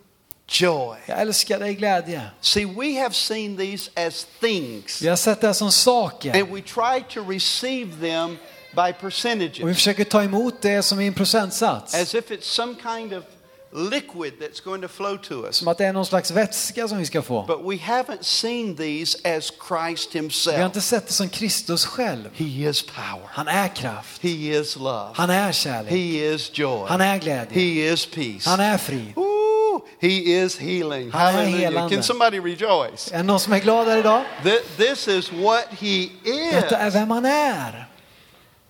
joy. 0.49 0.97
Jag 1.07 1.21
älskar 1.21 1.59
dig 1.59 1.75
glädje. 1.75 2.23
See, 2.41 2.65
we 2.65 3.01
have 3.03 3.15
seen 3.15 3.57
these 3.57 3.91
as 4.09 4.27
things, 4.41 5.03
Vi 5.03 5.09
har 5.09 5.17
sett 5.17 5.41
det 5.41 5.55
som 5.55 5.73
saker. 5.73 6.41
and 6.43 6.49
we 6.55 6.61
try 6.61 7.03
to 7.15 7.31
receive 7.31 7.91
them 8.09 8.37
by 8.75 8.81
Och 8.81 8.87
vi 8.89 8.93
percentages, 8.93 9.77
försöker 9.77 10.05
ta 10.05 10.23
emot 10.23 10.55
det 10.63 10.83
som 10.83 11.01
i 11.01 11.07
en 11.07 11.15
procentsats. 11.15 11.95
as 11.95 12.15
if 12.15 12.31
it's 12.31 12.43
some 12.43 12.75
kind 12.83 13.13
of 13.15 13.25
liquid 13.73 14.33
that's 14.41 14.65
going 14.65 14.83
to 14.83 14.89
flow 14.89 15.17
to 15.17 15.47
us. 15.47 15.57
Som 15.57 15.69
att 15.69 15.79
det 15.79 15.85
är 15.87 15.93
någon 15.93 16.07
slags 16.07 16.31
vätska 16.31 16.89
som 16.89 16.99
vi 16.99 17.07
ska 17.07 17.23
få. 17.23 17.43
But 17.47 17.59
we 17.61 17.77
haven't 17.77 18.23
seen 18.23 18.77
these 18.77 19.19
as 19.37 19.53
Christ 19.69 20.15
Vi 20.15 20.19
har 20.19 20.23
Himself. 20.23 20.61
inte 20.65 20.81
sett 20.81 21.07
det 21.07 21.13
som 21.13 21.29
Kristus 21.29 21.85
själv. 21.87 22.29
He 22.35 22.45
is 22.45 22.83
power. 22.83 23.29
Han 23.29 23.49
är 23.49 23.69
kraft. 23.69 24.23
He 24.23 24.29
is 24.29 24.77
love. 24.77 25.11
Han 25.15 25.31
är 25.31 25.53
kärlek. 25.53 25.91
He 25.93 25.99
is 26.35 26.51
joy. 26.59 26.87
Han 26.89 27.01
är 27.01 27.19
glädje. 27.19 27.55
He 27.55 27.93
is 27.93 28.07
peace. 28.07 28.51
Han 28.51 28.61
är 28.61 28.79
frid. 28.79 29.13
Ooh, 29.17 29.81
he 30.01 30.09
is 30.09 30.59
healing. 30.59 31.11
Han 31.11 31.21
är 31.27 31.33
Hallelujah. 31.33 31.59
helande. 31.61 31.95
Can 31.95 32.03
somebody 32.03 32.41
rejoice? 32.41 33.13
Är 33.13 33.23
någon 33.23 33.41
som 33.41 33.53
är 33.53 33.59
glad 33.59 33.87
här 33.89 33.99
idag? 33.99 34.23
Th- 34.45 34.77
This 34.77 35.09
is 35.09 35.33
what 35.33 35.65
he 35.81 36.09
Detta 36.53 36.77
är 36.77 36.89
is. 36.89 36.95
vem 36.95 37.11
han 37.11 37.25
är. 37.25 37.87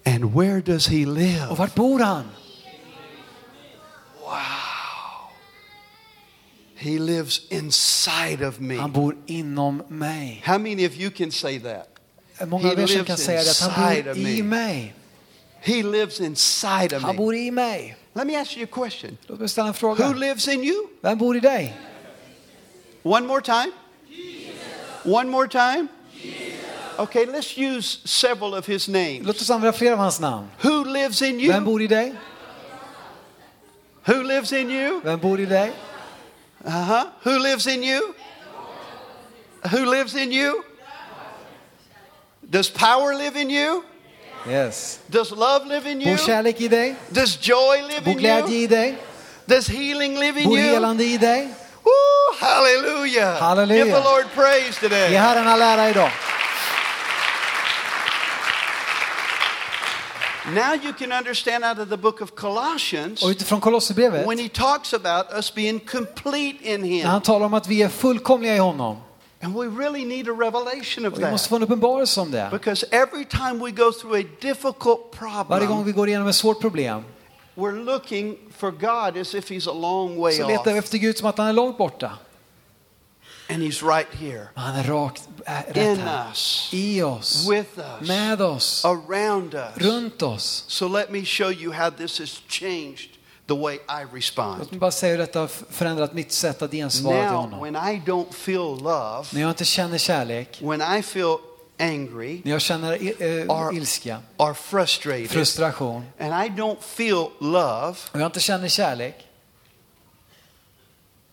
And 0.04 0.24
where 0.34 0.60
does 0.60 0.86
he 0.86 1.06
Och 1.06 1.16
live? 1.16 1.56
vart 1.56 1.74
bor 1.74 1.98
han? 1.98 2.24
He 6.74 6.98
lives 6.98 7.40
inside 7.50 8.46
of 8.46 8.60
me. 8.60 8.76
Han 8.76 8.92
bor 8.92 9.14
inom 9.26 9.82
mig. 9.88 10.42
How 10.44 10.58
many 10.58 10.86
of 10.86 10.96
you 10.96 11.10
can 11.10 11.30
say 11.30 11.58
that? 11.58 11.88
Många 12.46 12.64
He 12.64 12.72
av 12.72 12.78
er 12.78 12.86
som 12.86 13.04
kan 13.04 13.16
säga 13.16 13.40
det, 13.42 13.60
han 13.60 14.04
bor 14.04 14.10
of 14.10 14.16
i 14.16 14.42
mig. 14.42 14.94
He 15.62 15.82
lives 15.82 16.20
inside 16.20 16.92
of 16.96 17.02
Han 17.02 17.16
me. 17.16 17.16
bor 17.16 17.34
i 17.34 17.50
mig. 17.50 17.96
Let 18.14 18.26
me 18.26 18.36
ask 18.36 18.56
you 18.56 18.64
a 18.64 18.66
question. 18.66 19.18
Låt 19.26 19.38
mig 19.40 19.48
ställa 19.48 19.68
en 19.68 19.74
Who 19.80 20.12
lives 20.14 20.48
in 20.48 20.64
you? 20.64 20.88
Vem 21.02 21.18
bor 21.18 21.36
i 21.36 21.40
dig? 21.40 21.76
One 23.02 23.26
more 23.26 23.40
time. 23.40 23.72
One 25.04 25.30
more 25.30 25.48
time. 25.48 25.88
Okay, 27.00 27.24
let's 27.24 27.56
use 27.56 28.00
several 28.04 28.54
of 28.54 28.66
his 28.66 28.88
names. 28.88 29.26
Låt 29.26 29.40
oss 29.40 29.50
använda 29.50 29.72
flera 29.72 29.92
av 29.92 29.98
hans 29.98 30.20
namn. 30.20 30.48
Who 30.62 30.84
lives 30.84 31.22
in 31.22 31.40
you? 31.40 31.52
Vem 31.52 31.64
bor 31.64 31.80
i 31.82 31.86
dig? 31.86 32.12
Who 34.06 34.22
lives 34.22 34.52
in 34.52 34.70
you? 34.70 35.00
Vem 35.04 35.18
bor 35.20 35.40
i 35.40 35.44
dig? 35.44 35.72
Uh-huh. 36.64 37.06
Who 37.24 37.38
lives 37.38 37.66
in 37.66 37.82
you? 37.82 38.14
Who 39.70 39.84
lives 39.90 40.14
in 40.14 40.32
you? 40.32 40.62
Does 42.50 42.70
power 42.70 43.14
live 43.14 43.36
in 43.40 43.50
you? 43.50 43.84
Yes. 44.46 44.98
Does 45.10 45.32
love 45.32 45.66
live 45.66 45.86
in 45.90 46.00
you? 46.00 46.16
Bor 46.16 46.16
kärlek 46.16 46.60
i 46.60 46.68
dig? 46.68 46.96
Does 47.12 47.36
joy 47.36 47.82
live 47.88 48.04
Bor 48.04 48.12
in 48.12 48.18
glädje 48.18 48.52
you? 48.52 48.64
i 48.64 48.66
dig? 48.66 48.98
Does 49.46 49.68
healing 49.68 50.18
live 50.18 50.40
in 50.40 50.48
Bor 50.48 50.58
you? 50.58 50.74
helande 50.74 51.04
i 51.04 51.16
dig? 51.16 51.48
Woo, 51.84 52.36
hallelujah. 52.40 53.38
Hallelujah. 53.38 53.84
Give 53.84 53.94
the 53.94 54.04
Lord 54.04 54.26
praise 54.34 54.78
Ge 54.80 54.88
today. 54.88 55.14
Herren 55.14 55.46
all 55.46 55.62
ära 55.62 55.90
idag. 55.90 56.10
Now 60.54 60.74
you 60.84 60.92
can 60.92 61.12
understand 61.12 61.64
out 61.64 61.78
of 61.78 61.88
the 61.88 61.96
book 61.96 62.20
of 62.20 62.34
Colossians 62.34 63.22
Och 63.22 63.30
utifrån 63.30 63.60
Kolosserbrevet, 63.60 64.26
when 64.26 64.38
he 64.38 64.48
talks 64.48 64.94
about 64.94 65.26
us 65.36 65.54
being 65.54 65.80
complete 65.80 66.58
in 66.62 66.80
när 66.80 66.88
him. 66.88 67.06
han 67.06 67.20
talar 67.20 67.46
om 67.46 67.54
att 67.54 67.68
vi 67.68 67.82
är 67.82 67.88
fullkomliga 67.88 68.56
i 68.56 68.58
honom. 68.58 68.96
And 69.42 69.54
we 69.54 69.84
really 69.84 70.04
need 70.04 70.28
a 70.28 70.32
revelation 70.32 71.06
of 71.06 71.18
vi 71.18 71.30
måste 71.30 71.30
that. 71.30 71.48
få 71.48 71.56
en 71.56 71.62
uppenbarelse 71.62 72.20
om 72.20 72.30
det. 72.30 72.48
Because 72.52 72.86
every 72.90 73.24
time 73.24 73.64
we 73.64 73.70
go 73.70 73.92
through 73.92 74.20
a 74.20 74.24
difficult 74.40 75.16
Varje 75.20 75.66
gång 75.66 75.76
problem, 75.76 75.84
vi 75.84 75.92
går 75.92 76.08
igenom 76.08 76.28
ett 76.28 76.36
svårt 76.36 76.60
problem 76.60 77.04
we're 77.60 77.72
looking 77.72 78.36
for 78.50 78.70
God 78.70 79.16
as 79.16 79.34
if 79.34 79.50
he's 79.50 79.66
a 79.66 79.72
long 79.72 80.16
way 80.16 80.32
så 80.32 80.48
letar 80.48 80.72
vi 80.72 80.78
efter 80.78 80.98
Gud 80.98 81.18
som 81.18 81.28
att 81.28 81.38
han 81.38 81.46
är 81.46 81.52
långt 81.52 81.78
borta. 81.78 82.18
And 83.54 83.62
he's 83.62 83.82
right 83.96 84.08
here. 84.14 84.48
Han 84.54 84.74
är 84.76 84.84
rakt, 84.84 85.22
äh, 85.46 85.52
rätt 85.66 85.76
In 85.76 85.96
här. 85.98 86.30
us. 86.30 86.68
I 86.72 87.02
oss. 87.02 87.48
With 87.50 87.78
us. 87.78 88.08
Med 88.08 88.42
oss. 88.42 88.84
Around 88.84 89.54
us. 89.54 89.70
Runt 89.76 90.22
oss. 90.22 90.64
So 90.68 90.88
let 90.88 91.10
me 91.10 91.24
show 91.24 91.50
you 91.52 91.72
how 91.72 91.90
this 91.90 92.18
has 92.18 92.42
changed 92.48 93.10
the 93.46 93.54
way 93.56 93.74
I 93.74 94.04
respond. 94.16 94.58
Låt 94.58 94.70
mig 94.70 94.80
bara 94.80 94.90
säga 94.90 95.10
hur 95.12 95.18
detta 95.18 95.40
har 95.40 95.48
förändrat 95.70 96.12
mitt 96.12 96.32
sätt 96.32 96.62
att 96.62 96.70
gensvara 96.72 97.14
till 97.16 97.24
Now, 97.32 97.36
honom. 97.40 97.60
when 97.60 97.76
I 97.76 98.02
don't 98.06 98.32
feel 98.32 98.82
love, 98.82 99.26
När 99.32 99.40
jag 99.40 99.50
inte 99.50 99.64
känner 99.64 99.98
kärlek, 99.98 100.58
when 100.62 100.98
I 100.98 101.02
feel 101.02 101.36
angry 101.80 102.40
när 102.44 102.52
jag 102.52 102.60
känner 102.60 102.92
eh, 102.92 103.46
Or- 103.46 103.76
ilska, 103.76 104.18
or 104.36 104.54
frustrated, 104.54 105.30
frustration 105.30 106.04
and 106.18 106.28
I 106.46 106.48
don't 106.60 106.76
feel 106.80 107.26
love, 107.40 107.96
och 108.12 108.20
jag 108.20 108.26
inte 108.26 108.40
känner 108.40 108.68
kärlek, 108.68 109.26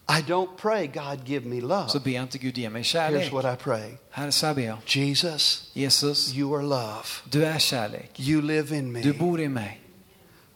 I 0.10 0.22
don't 0.22 0.58
pray, 0.58 0.88
God 0.88 1.28
give 1.28 1.46
me 1.46 1.62
så 1.62 1.68
love. 1.68 2.00
ber 2.04 2.12
jag 2.12 2.24
inte 2.24 2.38
Gud 2.38 2.58
ge 2.58 2.70
mig 2.70 2.82
Here's 2.82 2.86
kärlek. 2.86 3.32
what 3.34 3.46
I 3.60 3.64
pray 3.64 3.92
Herre, 4.12 4.32
så 4.32 4.46
här 4.48 4.54
ber 4.54 4.62
jag. 4.62 4.78
Jesus, 4.86 5.70
Jesus, 5.74 6.34
you 6.34 6.56
are 6.56 6.64
love. 6.64 7.04
du 7.30 7.46
är 7.46 7.60
kärlek. 7.60 8.20
You 8.20 8.42
live 8.42 8.78
in 8.78 8.94
Du 8.94 9.14
me. 9.14 9.18
bor 9.20 9.42
i 9.42 9.48
mig. 9.50 9.82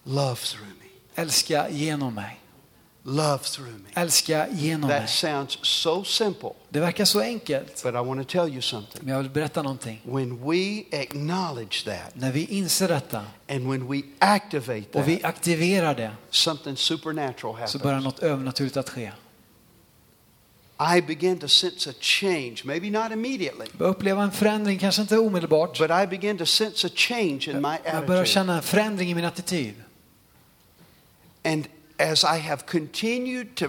Love 0.04 0.36
through 0.36 0.68
me. 0.68 1.22
Älska 1.22 1.70
genom 1.70 2.14
mig. 2.16 2.38
Love 3.04 3.38
through 3.44 3.72
me. 3.72 3.90
Älska 4.02 4.48
genom 4.52 4.88
mig. 4.90 5.00
That 5.00 5.10
sounds 5.10 5.60
so 5.62 6.04
simple, 6.04 6.50
Det 6.70 6.80
verkar 6.80 7.06
så 7.06 7.20
enkelt. 7.22 7.84
but 7.84 7.94
I 7.94 7.98
want 7.98 8.28
to 8.30 8.32
tell 8.44 8.54
you 8.54 8.62
something. 8.62 9.02
Men 9.06 9.14
jag 9.14 9.22
vill 9.22 9.32
berätta 9.32 9.62
någonting. 9.64 10.02
When 10.04 10.50
we 10.52 10.84
acknowledge 11.02 11.86
that 11.86 12.16
När 12.16 12.32
vi 12.32 12.46
inser 12.46 12.88
detta 12.88 13.26
and 13.50 13.68
when 13.72 13.88
we 13.92 14.02
activate 14.20 15.00
och 15.00 15.08
vi 15.08 15.16
that, 15.18 15.30
aktiverar 15.30 15.96
det 15.96 16.12
something 16.30 16.78
supernatural 16.78 17.68
så 17.68 17.78
börjar 17.80 17.96
happens. 17.96 18.16
något 18.16 18.24
övernaturligt 18.24 18.78
att 18.78 18.90
ske. 18.90 19.12
I 20.98 21.02
begin 21.02 21.40
to 21.40 21.48
sense 21.48 21.90
a 21.90 21.94
change, 22.00 22.56
maybe 22.64 22.90
not 22.90 23.12
immediately, 23.12 23.66
Jag 23.78 23.88
uppleva 23.90 24.24
en 24.24 24.32
förändring, 24.32 24.80
kanske 24.80 25.02
inte 25.02 25.18
omedelbart. 25.18 25.78
but 25.80 25.92
I 25.92 26.08
begin 26.08 26.38
to 26.38 26.46
sense 26.46 26.88
a 26.88 26.90
change 26.96 27.48
in 27.50 27.62
my 27.62 27.78
Jag 27.84 28.06
börjar 28.08 28.22
attitude. 28.22 28.26
känna 28.26 28.56
en 28.56 28.62
förändring 28.64 29.10
i 29.12 29.16
min 29.16 29.26
attityd. 29.26 29.74
And 31.44 31.68
as 32.00 32.24
I 32.24 32.40
have 32.40 32.62
continued 32.68 33.56
to, 33.56 33.66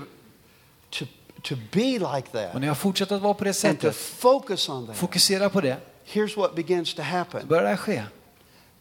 to, 0.91 1.05
to 1.43 1.55
be 1.73 1.99
like 1.99 2.07
Och 2.29 2.33
that 2.33 2.55
när 2.61 2.67
jag 2.67 2.79
fortsätter 2.79 3.17
att 3.17 3.23
vara 3.23 3.35
på 3.35 3.45
det 3.45 3.51
and 3.51 3.81
to 3.81 3.87
sättet, 3.87 3.97
focus 3.97 4.69
on 4.69 4.87
that, 4.87 4.97
fokusera 4.97 5.49
på 5.51 5.61
det, 5.61 5.77
here's 6.13 6.37
what 6.37 6.55
begins 6.55 6.95
to 6.95 6.97
så 6.97 7.03
happen. 7.03 7.47
börjar 7.49 7.71
det 7.71 7.77
ske. 7.77 8.03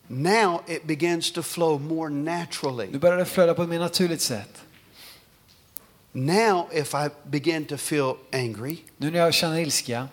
Now 0.08 0.62
it 0.68 0.84
begins 0.84 1.32
to 1.32 1.42
flow 1.42 1.82
more 1.82 2.10
naturally. 2.10 2.88
Nu 2.92 3.00
börjar 3.00 3.18
det 3.18 3.26
flöda 3.26 3.54
på 3.54 3.64
ett 3.64 3.70
mer 3.70 3.80
naturligt 3.80 4.22
sätt. 4.22 4.62
Now, 6.14 6.68
if 6.72 6.94
I 6.94 7.10
begin 7.24 7.66
to 7.66 7.78
feel 7.78 8.16
angry, 8.32 8.78
Nu 8.98 9.12
när 9.12 9.20
jag 9.20 9.34
känner 9.34 9.60
ilska, 9.60 10.08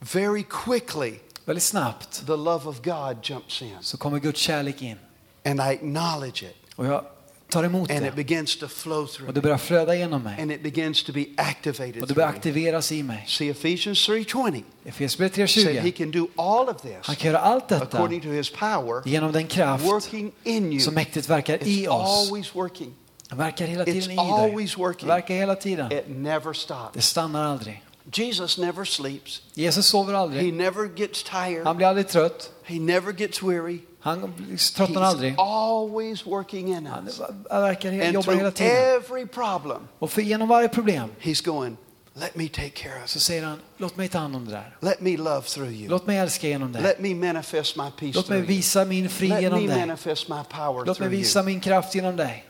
very 0.00 0.44
quickly 0.64 1.14
väldigt 1.44 1.62
snabbt, 1.64 2.26
the 2.26 2.36
love 2.36 2.68
of 2.68 2.82
God 2.82 3.16
jumps 3.22 3.62
in 3.62 3.76
så 3.80 3.96
kommer 3.96 4.18
Guds 4.18 4.40
kärlek 4.40 4.82
in. 4.82 4.96
and 5.44 5.60
I 5.60 5.62
acknowledge 5.62 6.42
it 6.42 6.56
Och 6.76 6.86
jag 6.86 7.04
tar 7.48 7.64
emot 7.64 7.90
and 7.90 8.06
it 8.06 8.16
det. 8.16 8.24
begins 8.24 8.56
to 8.58 8.68
flow 8.68 9.02
Och 9.04 9.10
through 9.10 9.32
det 9.32 9.40
börjar 9.40 9.58
flöda 9.58 9.94
genom 9.96 10.22
mig. 10.22 10.42
and 10.42 10.52
it 10.52 10.62
begins 10.62 11.02
to 11.04 11.12
be 11.12 11.24
activated. 11.36 12.02
Och 12.02 12.08
det 12.08 12.14
börjar 12.14 12.28
aktiveras 12.28 12.92
i 12.92 13.02
mig. 13.02 13.24
See 13.28 13.48
Ephesians 13.50 14.08
3:20 14.08 14.62
Efesierbrevet 14.84 15.50
said 15.50 15.66
he 15.66 15.80
3.20. 15.80 15.90
can 15.92 16.10
do 16.10 16.28
all 16.36 16.68
of 16.68 16.82
this 16.82 16.96
Han 17.02 17.16
kan 17.16 17.30
göra 17.30 17.40
allt 17.40 17.68
detta 17.68 17.82
according 17.96 18.20
to 18.20 18.28
his 18.28 18.50
power 18.50 19.02
genom 19.08 19.32
den 19.32 19.46
kraft 19.46 19.84
working 19.84 20.32
in 20.44 20.72
you. 20.72 20.80
som 20.80 20.94
mäktigt 20.94 21.28
verkar 21.28 21.62
i 21.62 21.86
It's 21.86 21.88
oss. 21.88 22.28
always 22.30 22.54
working. 22.54 22.94
Verkar 23.32 23.66
hela 23.66 23.84
tiden 23.84 24.00
It's 24.00 24.04
i 24.04 24.08
dig. 24.08 24.18
always 24.18 24.76
working. 24.78 25.08
Verkar 25.08 25.34
hela 25.34 25.54
tiden. 25.54 25.92
It 25.92 26.04
never 26.08 26.52
Det 26.52 26.56
stops. 26.58 27.06
stannar 27.06 27.44
aldrig. 27.52 27.82
Jesus 28.16 28.58
never 28.58 28.84
sleeps. 28.84 29.42
Jesus 29.54 29.86
sover 29.86 30.12
He 30.12 30.18
aldrig. 30.18 30.52
never 30.54 30.86
gets 30.96 31.22
tired. 31.22 31.64
Han 31.66 31.76
blir 31.76 31.86
aldrig 31.86 32.08
trött. 32.08 32.50
He 32.64 32.78
never 32.78 33.12
gets 33.12 33.42
weary. 33.42 33.78
Han 34.00 34.34
tröttnar 34.74 35.02
aldrig. 35.02 35.34
Always 35.38 36.26
working 36.26 36.68
in 36.68 36.86
Han 36.86 37.06
us. 37.08 37.20
verkar 37.50 37.90
he- 37.92 38.04
And 38.04 38.14
jobba 38.14 38.32
hela 38.32 38.50
tiden. 38.50 38.72
every 38.76 39.26
problem, 39.26 39.80
Och 39.98 40.10
för 40.10 40.22
genom 40.22 40.48
varje 40.48 40.68
problem 40.68 41.10
he's 41.20 41.44
going, 41.44 41.76
let 42.14 42.36
me 42.36 42.48
take 42.48 42.70
care 42.70 43.02
of 43.04 43.10
så 43.10 43.20
säger 43.20 43.44
han, 43.44 43.58
låt 43.76 43.96
mig 43.96 44.08
ta 44.08 44.18
hand 44.18 44.36
om 44.36 44.44
det 44.44 44.50
där. 44.50 44.76
Let 44.80 45.00
me 45.00 45.16
love 45.16 45.42
through 45.42 45.72
you. 45.72 45.88
Låt 45.88 46.06
mig 46.06 46.18
älska 46.18 46.48
genom 46.48 46.72
det. 46.72 46.80
Let 46.80 47.00
me 47.00 47.14
manifest 47.14 47.76
my 47.76 47.90
peace 47.98 48.12
Låt 48.14 48.28
mig 48.28 48.38
through 48.38 48.50
you. 48.50 48.56
visa 48.56 48.84
min 48.84 49.08
frid 49.08 49.30
Let 49.30 49.42
genom 49.42 49.60
me 49.60 49.66
dig. 49.66 49.78
manifest 49.78 50.28
my 50.28 50.42
power 50.50 50.72
Låt 50.84 50.86
mig 50.86 50.94
through 51.08 51.10
visa 51.10 51.42
min 51.42 51.60
kraft 51.60 51.94
genom 51.94 52.16
dig. 52.16 52.44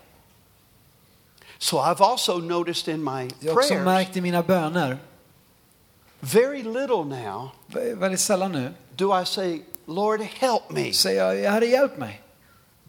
So 1.61 1.77
I've 1.77 2.01
also 2.01 2.37
noticed 2.37 2.93
in 2.93 3.03
my 3.03 3.27
Jag 3.39 3.51
har 3.53 3.57
också 3.59 3.69
prayers, 3.69 3.85
märkt 3.85 4.17
i 4.17 4.21
mina 4.21 4.43
böner, 4.43 4.97
very 6.19 6.63
little 6.63 7.03
now 7.05 7.49
vä- 7.67 7.95
väldigt 7.99 8.19
sällan 8.19 8.51
nu, 8.51 8.73
do 8.95 9.21
I 9.21 9.25
say, 9.25 9.61
Lord, 9.85 10.21
help 10.21 10.71
me. 10.71 10.93
säger 10.93 11.33
jag, 11.33 11.51
Herre 11.51 11.65
hjälp 11.65 11.97
mig. 11.97 12.21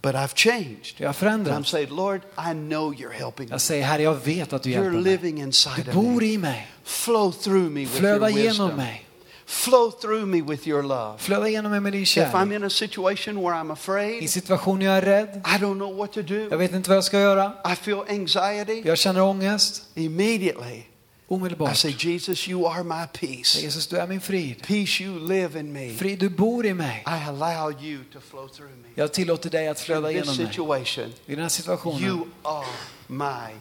But 0.02 0.14
I've 0.14 0.35
changed. 0.35 0.94
Jag 0.96 1.09
har 1.09 1.12
But 1.12 1.16
I'm 1.16 1.18
förändrats. 1.20 1.70
saying, 1.70 1.88
Lord, 1.90 2.20
I 2.38 2.52
know 2.52 2.94
you're 2.94 3.12
helping 3.12 3.46
me. 3.46 3.52
Jag 3.54 3.61
säger, 3.61 3.85
Herre 3.85 4.02
jag 4.02 4.14
vet 4.14 4.52
att 4.52 4.62
du 4.62 4.70
hjälper 4.70 4.88
You're 4.90 4.92
mig. 4.92 5.02
living 5.02 5.40
inside 5.40 5.85
Du 5.85 5.88
of 5.90 5.94
bor 5.94 6.20
me. 6.20 6.26
i 6.26 6.38
mig. 6.38 6.68
Flow 6.85 7.33
through 7.33 7.70
me 7.70 7.80
with 7.80 7.92
your 7.92 8.00
Flöda 8.00 8.28
genom 8.30 8.46
wisdom. 8.46 8.76
mig. 8.76 9.06
Flow 9.50 9.90
through 9.90 10.26
me 10.26 10.42
with 10.42 10.68
your 10.68 10.82
love. 10.82 11.18
Flöda 11.18 11.48
genom 11.48 11.70
mig 11.72 11.80
med 11.80 11.92
din 11.92 12.02
If 12.02 12.16
I'm 12.16 12.30
kärlek. 12.32 12.56
in 12.56 12.64
a 12.64 12.70
situation 12.70 13.36
where 13.42 13.54
I'm 13.56 13.68
I 13.68 13.72
afraid, 13.72 14.30
situationer 14.30 14.86
jag 14.86 14.96
är 14.96 15.02
rädd, 15.02 15.28
I 15.46 15.58
don't 15.58 15.74
know 15.74 15.96
what 15.96 16.12
to 16.12 16.20
jag 16.20 16.50
do. 16.50 16.56
vet 16.56 16.72
inte 16.72 16.90
vad 16.90 16.96
jag 16.96 17.04
ska 17.04 17.20
göra, 17.20 17.52
I 17.72 17.76
feel 17.76 18.00
anxiety. 18.08 18.82
jag 18.84 18.98
känner 18.98 19.22
ångest, 19.22 19.82
Immediately, 19.94 20.74
I 20.76 20.86
omedelbart. 21.28 21.76
say, 21.76 21.94
Jesus, 21.98 22.48
you 22.48 22.66
are 22.68 22.82
my 22.84 23.06
peace. 23.20 23.60
Jesus, 23.62 23.86
du 23.86 23.96
är 23.96 24.06
min 24.06 24.20
frid. 24.20 24.62
Peace, 24.66 25.02
you 25.02 25.18
live 25.28 25.60
in 25.60 25.72
me. 25.72 25.94
Frid, 25.94 26.18
du 26.18 26.28
bor 26.28 26.66
i 26.66 26.74
mig. 26.74 27.04
I 27.06 27.28
allow 27.28 27.82
you 27.84 27.98
to 28.12 28.20
flow 28.20 28.48
through 28.48 28.70
me. 28.82 28.88
Jag 28.94 29.12
tillåter 29.12 29.50
dig 29.50 29.68
att 29.68 29.78
In 29.78 29.84
flöda 29.84 30.08
this 30.08 30.16
genom 30.16 30.68
mig. 30.68 30.86
I 31.26 31.34
den 31.34 31.42
här 31.42 31.48
situationen 31.48 32.02
you 32.04 32.26
are 32.42 32.66
my 33.06 33.54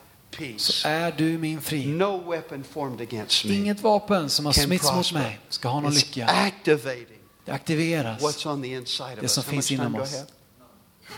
så 0.57 0.87
är 0.87 1.11
du 1.11 1.37
min 1.37 1.61
frid. 1.61 1.87
No 1.87 2.31
weapon 2.31 2.63
formed 2.63 3.01
against 3.01 3.45
me 3.45 3.53
Inget 3.55 3.81
vapen 3.81 4.29
som 4.29 4.45
har 4.45 4.53
smitts 4.53 4.93
mot 4.93 5.11
mig 5.13 5.39
ska 5.49 5.67
ha 5.69 5.81
någon 5.81 5.93
lycka. 5.93 6.25
activating 6.25 7.17
Det 7.45 7.51
aktiveras. 7.51 8.21
what's 8.21 8.47
on 8.47 8.61
the 8.61 8.67
inside 8.73 9.13
of 9.13 9.19
Det 9.19 9.27
som 9.29 9.43
finns 9.43 9.71
inom 9.71 9.95
oss. 9.95 10.15
have? 10.15 10.25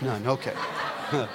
None, 0.00 0.28
okay. 0.30 0.52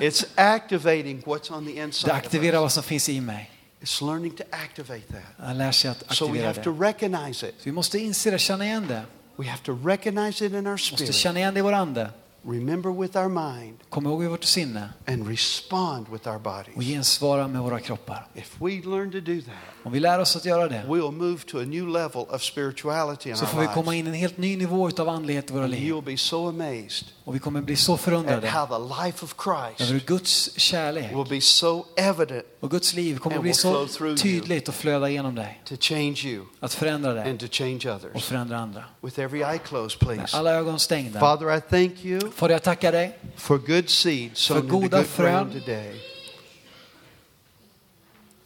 It's 0.00 0.24
activating 0.34 1.22
what's 1.22 1.52
on 1.52 1.66
the 1.66 1.72
inside 1.82 2.08
Det 2.10 2.14
aktiverar 2.14 2.60
vad 2.60 2.72
som 2.72 2.82
finns 2.82 3.08
i 3.08 3.20
mig. 3.20 3.50
It's 3.80 4.06
learning 4.06 4.30
to 4.36 4.42
activate 4.50 5.06
that. 5.12 5.46
Han 5.46 5.58
lär 5.58 5.72
sig 5.72 5.90
att 5.90 6.16
So 6.16 6.26
we 6.26 6.30
aktivera 6.48 6.64
to 6.64 6.72
det. 6.72 6.86
recognize 6.88 7.48
it. 7.48 7.54
Så 7.58 7.64
vi 7.64 7.72
måste 7.72 7.98
inse 7.98 8.30
det, 8.30 8.38
känna 8.38 8.64
igen 8.64 8.86
det. 8.88 9.02
We 9.36 9.46
have 9.46 9.62
to 9.64 9.78
recognize 9.84 10.46
it 10.46 10.52
in 10.52 10.66
our 10.66 10.70
måste 10.72 11.12
känna 11.12 11.38
igen 11.38 11.54
det 11.54 11.58
i 11.58 11.62
vår 11.62 11.72
ande. 11.72 12.10
Remember 12.46 12.90
with 13.02 13.16
our 13.18 13.28
mind 13.28 13.76
Kom 13.88 14.06
ihåg 14.06 14.24
i 14.24 14.26
vårt 14.26 14.44
sinne 14.44 14.88
and 15.06 15.28
respond 15.28 16.06
with 16.12 16.28
our 16.28 16.34
och 16.36 16.40
bodies. 16.42 16.88
gensvara 16.88 17.48
med 17.48 17.62
våra 17.62 17.80
kroppar. 17.80 18.26
If 18.34 18.56
we 18.60 18.70
learn 18.70 19.12
to 19.12 19.20
do 19.20 19.40
that, 19.40 19.54
Om 19.84 19.92
vi 19.92 20.00
lär 20.00 20.18
oss 20.18 20.36
att 20.36 20.44
göra 20.44 20.68
det 20.68 20.84
we'll 20.88 21.12
move 21.12 21.38
to 21.46 21.58
a 21.58 21.62
new 21.64 21.88
level 21.88 22.22
of 22.30 22.42
spirituality 22.42 23.30
in 23.30 23.36
så 23.36 23.46
får 23.46 23.60
vi 23.60 23.66
our 23.66 23.74
komma 23.74 23.90
lives. 23.90 24.00
in 24.00 24.06
i 24.06 24.08
en 24.08 24.14
helt 24.20 24.36
ny 24.38 24.56
nivå 24.56 24.90
av 24.98 25.08
andlighet 25.08 25.50
i 25.50 25.52
våra 25.52 25.64
And 25.64 25.72
liv. 25.72 25.92
you'll 25.92 26.04
be 26.04 26.16
so 26.16 26.48
amazed 26.48 27.06
Och 27.24 27.34
vi 27.34 27.38
kommer 27.38 27.60
bli 27.62 27.76
så 27.76 27.94
at 27.94 28.00
förundrade 28.00 28.48
how 28.48 28.66
the 28.66 29.04
life 29.04 29.24
of 29.24 29.34
Christ 29.44 29.90
över 29.90 30.00
Guds 30.06 30.58
kärlek. 30.60 31.10
will 31.12 31.28
be 31.28 31.40
so 31.40 31.84
evident 31.96 32.44
Och 32.60 32.70
Guds 32.70 32.94
liv 32.94 33.18
kommer 33.18 33.38
bli 33.38 33.52
så 33.54 33.86
tydligt 34.18 34.68
och 34.68 34.74
flöda 34.74 35.08
genom 35.08 35.34
dig. 35.34 35.62
to 35.64 35.74
change 35.80 36.20
you 36.24 36.44
Att 36.60 36.74
förändra 36.74 37.12
dig 37.14 37.30
and 37.30 37.40
to 37.40 37.46
change 37.50 37.80
och 37.86 37.94
others. 37.96 38.24
förändra 38.24 38.58
andra. 38.58 38.84
With 39.00 39.20
every 39.20 39.40
eye 39.40 39.58
closed, 39.58 40.08
Med 40.08 40.16
please. 40.16 40.36
alla 40.36 40.52
ögon 40.52 40.78
stängda. 40.78 41.20
Father, 41.20 41.56
I 41.56 41.60
thank 41.60 42.04
you 42.04 42.30
Fader, 42.34 42.54
jag 42.54 42.62
tackar 42.62 42.92
dig 42.92 43.18
for 43.36 43.58
good 43.58 43.90
seed 43.90 44.30
sown 44.36 44.58
into 44.58 44.70
goda 44.78 44.96
good 44.96 45.06
frön. 45.06 45.26
ground 45.32 45.52
today. 45.52 45.94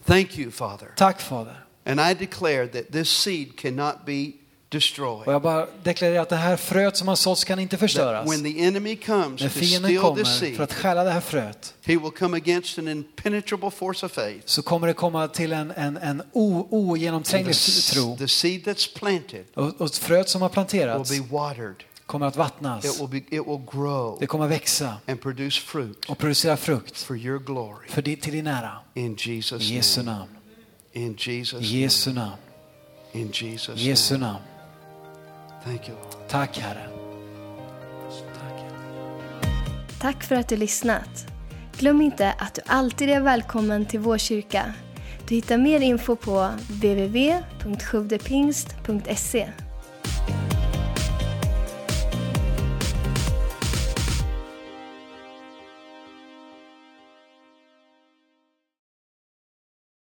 Thank 0.05 0.37
you, 0.37 0.51
Father. 0.51 0.87
Tack 0.95 1.19
Fader. 1.21 1.55
And 1.85 1.99
I 2.11 2.13
declare 2.25 2.67
that 2.67 2.91
this 2.91 3.09
seed 3.09 3.57
cannot 3.57 4.05
be 4.05 4.31
Och 4.69 4.71
destroyed. 4.75 5.27
jag 5.27 5.41
bara 5.41 5.67
deklarerar 5.83 6.21
att 6.21 6.29
det 6.29 6.35
här 6.35 6.55
fröet 6.57 6.97
som 6.97 7.07
har 7.07 7.15
såtts 7.15 7.43
kan 7.43 7.59
inte 7.59 7.75
That 7.75 7.79
förstöras. 7.79 8.29
when 8.31 8.43
the 8.43 8.63
enemy 8.63 8.95
comes 8.95 9.41
När 9.41 9.47
to 9.49 9.59
fienden 9.59 9.89
steal 9.91 10.01
kommer 10.01 10.23
this 10.23 10.39
för 10.39 10.45
seed, 10.45 10.61
att 10.61 10.73
stjäla 10.73 11.03
det 11.03 11.11
här 11.11 11.21
fröet 11.21 11.73
he 11.85 11.97
will 11.97 12.11
come 12.11 12.37
against 12.37 12.77
an 12.79 12.87
impenetrable 12.87 13.71
force 13.71 14.05
of 14.05 14.11
faith. 14.11 14.41
så 14.45 14.61
kommer 14.61 14.87
det 14.87 14.93
komma 14.93 15.27
till 15.27 15.53
en, 15.53 15.71
en, 15.71 15.97
en 15.97 16.21
o, 16.33 16.55
And 16.55 16.67
ogenomtränglig 16.71 17.55
the, 17.55 17.93
tro. 17.93 18.17
the 18.17 18.27
seed 18.27 18.61
that's 18.67 18.95
planted 18.99 19.45
Och, 19.53 19.81
och 19.81 19.91
fröet 19.95 20.29
som 20.29 20.41
har 20.41 20.49
planterats 20.49 21.11
will 21.11 21.21
be 21.23 21.27
watered. 21.37 21.75
Kommer 22.09 22.25
att 22.27 22.33
It 22.33 22.37
vattnas. 22.37 23.01
will, 23.01 23.07
be, 23.09 23.17
it 23.17 23.47
will 23.47 23.61
grow 23.71 24.17
Det 24.19 24.27
kommer 24.27 24.45
att 24.45 24.51
växa 24.51 24.93
and 25.07 25.21
produce 25.21 25.59
fruit 25.61 26.05
och 26.05 26.17
producera 26.17 26.57
frukt 26.57 26.97
for 26.97 27.17
your 27.17 27.39
glory. 27.39 27.87
för 27.89 28.01
di- 28.01 28.15
till 28.15 28.33
din 28.33 28.47
ära. 28.47 28.71
In 28.93 29.15
Jesus' 29.15 29.61
I 29.61 29.75
Jesu 29.75 30.03
namn. 30.03 30.29
In 30.93 31.15
Jesus' 31.15 31.61
I 31.61 31.81
Jesu 31.81 32.13
namn. 32.13 32.31
In 33.11 33.31
Jesus' 33.31 33.75
Jesu 33.75 34.17
namn. 34.17 34.39
Thank 35.63 35.89
you, 35.89 35.97
Lord. 35.97 36.27
Tack 36.29 36.57
Herre. 36.57 36.89
Tack. 38.39 38.63
Tack 40.01 40.23
för 40.23 40.35
att 40.35 40.47
du 40.49 40.57
lyssnat. 40.57 41.25
Glöm 41.77 42.01
inte 42.01 42.31
att 42.31 42.55
du 42.55 42.61
alltid 42.65 43.09
är 43.09 43.21
välkommen 43.21 43.85
till 43.85 43.99
vår 43.99 44.17
kyrka. 44.17 44.73
Du 45.27 45.35
hittar 45.35 45.57
mer 45.57 45.79
info 45.79 46.15
på 46.15 46.49
www.sjuvdepingst.se 46.69 49.49